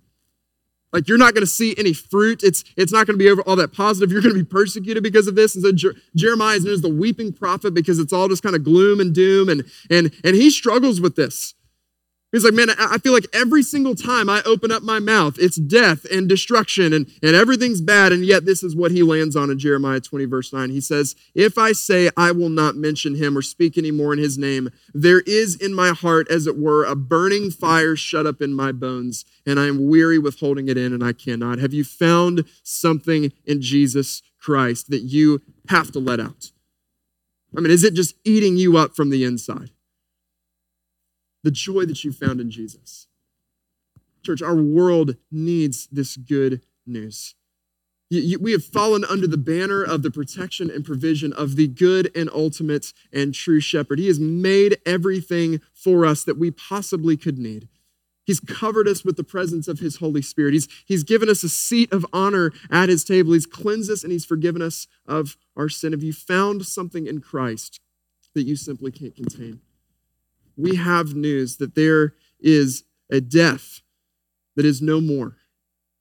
[0.92, 2.42] Like you're not going to see any fruit.
[2.42, 4.10] It's, it's not going to be over all that positive.
[4.10, 5.54] You're going to be persecuted because of this.
[5.54, 8.56] And so Jer- Jeremiah is known as the weeping prophet because it's all just kind
[8.56, 9.48] of gloom and doom.
[9.48, 11.54] And, and, and he struggles with this.
[12.30, 15.56] He's like, man, I feel like every single time I open up my mouth, it's
[15.56, 18.12] death and destruction and, and everything's bad.
[18.12, 20.68] And yet, this is what he lands on in Jeremiah 20, verse 9.
[20.68, 24.36] He says, If I say I will not mention him or speak anymore in his
[24.36, 28.52] name, there is in my heart, as it were, a burning fire shut up in
[28.52, 31.58] my bones, and I am weary with holding it in, and I cannot.
[31.60, 36.50] Have you found something in Jesus Christ that you have to let out?
[37.56, 39.70] I mean, is it just eating you up from the inside?
[41.48, 43.06] The joy that you found in Jesus.
[44.22, 47.36] Church, our world needs this good news.
[48.10, 52.28] We have fallen under the banner of the protection and provision of the good and
[52.34, 53.98] ultimate and true shepherd.
[53.98, 57.66] He has made everything for us that we possibly could need.
[58.24, 60.52] He's covered us with the presence of his Holy Spirit.
[60.52, 63.32] He's, he's given us a seat of honor at his table.
[63.32, 65.92] He's cleansed us and he's forgiven us of our sin.
[65.92, 67.80] Have you found something in Christ
[68.34, 69.62] that you simply can't contain?
[70.58, 73.80] We have news that there is a death
[74.56, 75.36] that is no more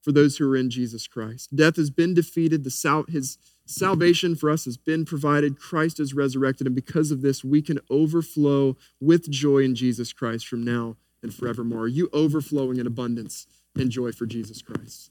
[0.02, 1.54] for those who are in Jesus Christ.
[1.54, 6.14] Death has been defeated, the sal- his salvation for us has been provided, Christ is
[6.14, 10.96] resurrected, and because of this, we can overflow with joy in Jesus Christ from now
[11.22, 11.82] and forevermore.
[11.82, 13.46] Are you overflowing in abundance
[13.76, 15.10] and joy for Jesus Christ?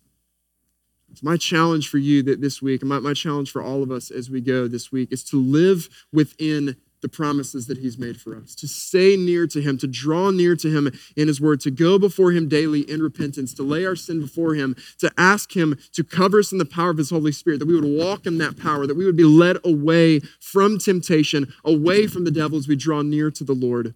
[1.11, 3.91] It's my challenge for you that this week, and my, my challenge for all of
[3.91, 8.19] us as we go this week, is to live within the promises that he's made
[8.19, 11.59] for us, to stay near to him, to draw near to him in his word,
[11.61, 15.55] to go before him daily in repentance, to lay our sin before him, to ask
[15.55, 18.25] him to cover us in the power of his Holy Spirit, that we would walk
[18.25, 22.57] in that power, that we would be led away from temptation, away from the devil
[22.57, 23.93] as we draw near to the Lord.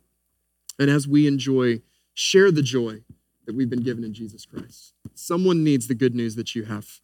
[0.78, 1.82] And as we enjoy,
[2.14, 3.02] share the joy
[3.46, 4.94] that we've been given in Jesus Christ.
[5.16, 7.02] Someone needs the good news that you have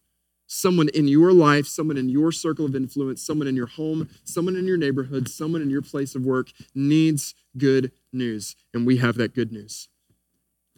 [0.48, 4.56] someone in your life, someone in your circle of influence, someone in your home, someone
[4.56, 8.56] in your neighborhood, someone in your place of work needs good news.
[8.74, 9.88] And we have that good news.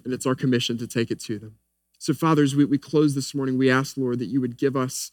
[0.04, 1.54] And it's our commission to take it to them.
[1.98, 3.58] So, fathers, we, we close this morning.
[3.58, 5.12] We ask, Lord, that you would give us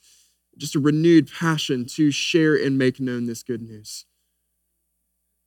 [0.58, 4.06] just a renewed passion to share and make known this good news.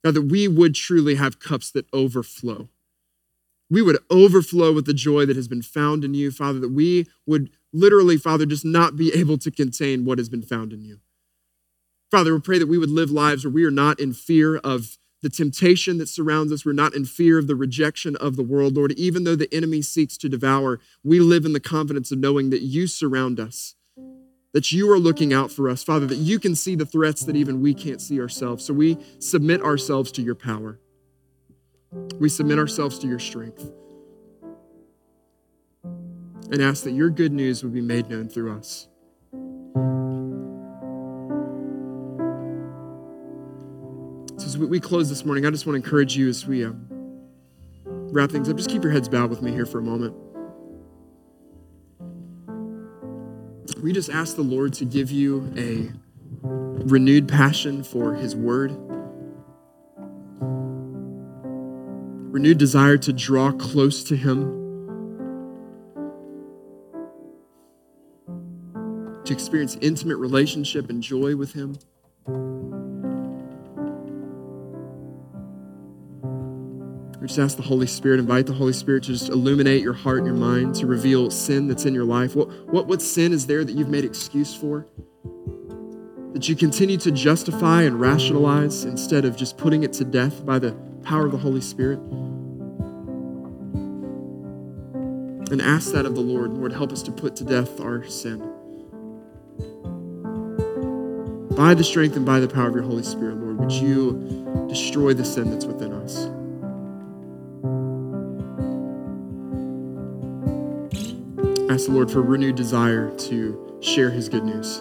[0.03, 2.69] God, that we would truly have cups that overflow.
[3.71, 7.07] We would overflow with the joy that has been found in you, Father, that we
[7.25, 10.99] would literally, Father, just not be able to contain what has been found in you.
[12.11, 14.97] Father, we pray that we would live lives where we are not in fear of
[15.21, 16.65] the temptation that surrounds us.
[16.65, 18.91] We're not in fear of the rejection of the world, Lord.
[18.93, 22.63] Even though the enemy seeks to devour, we live in the confidence of knowing that
[22.63, 23.75] you surround us,
[24.51, 27.37] that you are looking out for us, Father, that you can see the threats that
[27.37, 28.65] even we can't see ourselves.
[28.65, 30.77] So we submit ourselves to your power.
[31.91, 33.69] We submit ourselves to your strength
[36.51, 38.87] and ask that your good news would be made known through us.
[44.37, 46.85] So, as we close this morning, I just want to encourage you as we um,
[47.85, 50.15] wrap things up, just keep your heads bowed with me here for a moment.
[53.81, 55.91] We just ask the Lord to give you a
[56.43, 58.71] renewed passion for His Word,
[62.31, 64.61] renewed desire to draw close to Him.
[69.31, 71.77] to experience intimate relationship and joy with Him.
[77.19, 80.17] We just ask the Holy Spirit, invite the Holy Spirit to just illuminate your heart
[80.17, 82.35] and your mind, to reveal sin that's in your life.
[82.35, 84.87] What, what, what sin is there that you've made excuse for?
[86.33, 90.57] That you continue to justify and rationalize instead of just putting it to death by
[90.57, 90.71] the
[91.03, 91.99] power of the Holy Spirit?
[95.49, 96.51] And ask that of the Lord.
[96.51, 98.51] Lord, help us to put to death our sin
[101.61, 105.13] by the strength and by the power of your Holy Spirit, Lord, would you destroy
[105.13, 106.25] the sin that's within us?
[111.69, 114.79] Ask the Lord for renewed desire to share his good news.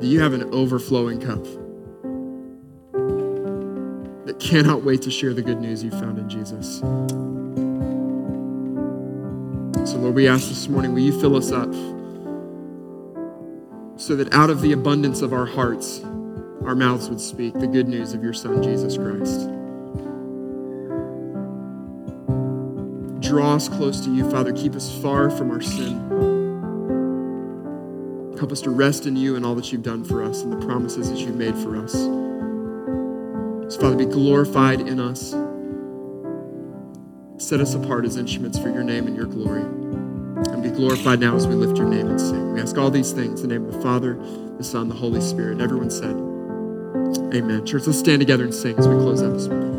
[0.00, 1.44] That you have an overflowing cup
[4.50, 6.80] cannot wait to share the good news you found in Jesus.
[9.90, 11.72] So, Lord, we ask this morning, will you fill us up?
[14.00, 16.00] so that out of the abundance of our hearts,
[16.64, 19.48] our mouths would speak the good news of your Son, Jesus Christ.
[23.20, 24.52] Draw us close to you, Father.
[24.52, 26.00] Keep us far from our sin.
[28.38, 30.66] Help us to rest in you and all that you've done for us and the
[30.66, 31.94] promises that you've made for us.
[33.80, 35.30] Father, be glorified in us.
[37.42, 41.34] Set us apart as instruments for your name and your glory and be glorified now
[41.34, 42.52] as we lift your name and sing.
[42.52, 44.14] We ask all these things in the name of the Father,
[44.58, 45.60] the Son, the Holy Spirit.
[45.60, 46.14] Everyone said,
[47.34, 47.64] Amen.
[47.64, 49.69] Church, let's stand together and sing as we close out this morning.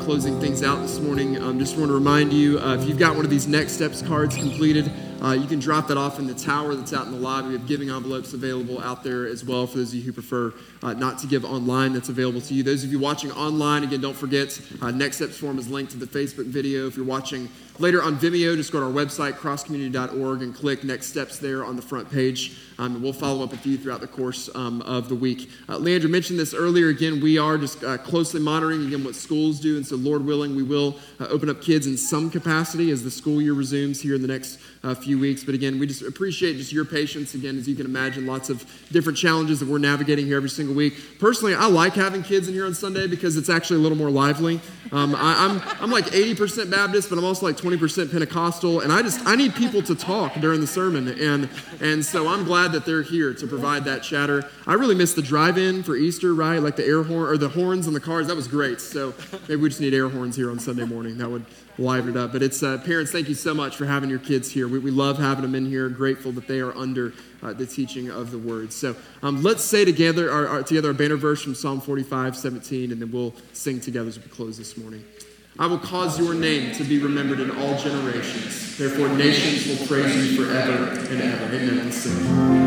[0.00, 3.14] Closing things out this morning, um, just want to remind you uh, if you've got
[3.14, 4.90] one of these next steps cards completed,
[5.22, 7.48] uh, you can drop that off in the tower that's out in the lobby.
[7.48, 10.52] We have giving envelopes available out there as well for those of you who prefer
[10.82, 11.92] uh, not to give online.
[11.92, 12.62] That's available to you.
[12.62, 15.98] Those of you watching online, again, don't forget, uh, next steps form is linked to
[15.98, 16.86] the Facebook video.
[16.86, 17.48] If you're watching
[17.78, 21.76] later on Vimeo, just go to our website, crosscommunity.org, and click next steps there on
[21.76, 22.58] the front page.
[22.78, 25.50] Um, and we'll follow up with you throughout the course um, of the week.
[25.68, 26.88] Uh, Leandra mentioned this earlier.
[26.88, 30.54] Again, we are just uh, closely monitoring again what schools do, and so Lord willing,
[30.54, 34.14] we will uh, open up kids in some capacity as the school year resumes here
[34.14, 35.42] in the next uh, few weeks.
[35.42, 37.34] But again, we just appreciate just your patience.
[37.34, 40.74] Again, as you can imagine, lots of different challenges that we're navigating here every single
[40.74, 40.94] week.
[41.18, 44.10] Personally, I like having kids in here on Sunday because it's actually a little more
[44.10, 44.60] lively.
[44.92, 49.02] Um, I, I'm I'm like 80% Baptist, but I'm also like 20% Pentecostal, and I
[49.02, 51.48] just I need people to talk during the sermon, and
[51.80, 54.48] and so I'm glad that they're here to provide that chatter.
[54.66, 56.58] I really miss the drive-in for Easter, right?
[56.58, 58.28] Like the air horn or the horns on the cars.
[58.28, 58.80] That was great.
[58.80, 59.14] So
[59.48, 61.18] maybe we just need air horns here on Sunday morning.
[61.18, 61.44] That would
[61.78, 62.32] liven it up.
[62.32, 64.68] But it's uh, parents, thank you so much for having your kids here.
[64.68, 65.88] We, we love having them in here.
[65.88, 67.12] Grateful that they are under
[67.42, 68.72] uh, the teaching of the word.
[68.72, 72.92] So um, let's say together our, our, together our banner verse from Psalm 45, 17,
[72.92, 75.04] and then we'll sing together as we close this morning.
[75.58, 78.76] I will cause your name to be remembered in all generations.
[78.76, 81.44] Therefore, nations will praise you forever and ever.
[81.46, 81.78] Amen.
[81.78, 82.66] And sing.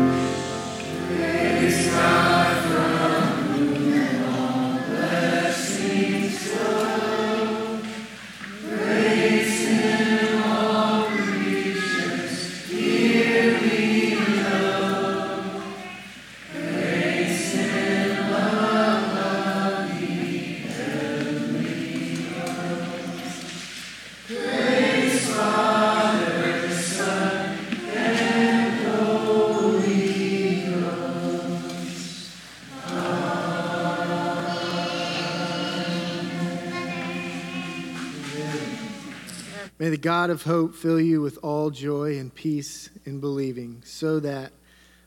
[39.80, 44.20] May the God of hope fill you with all joy and peace in believing, so
[44.20, 44.52] that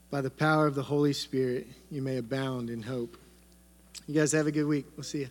[0.10, 3.16] by the power of the Holy Spirit you may abound in hope.
[4.08, 4.88] You guys have a good week.
[4.98, 5.30] We'll see you.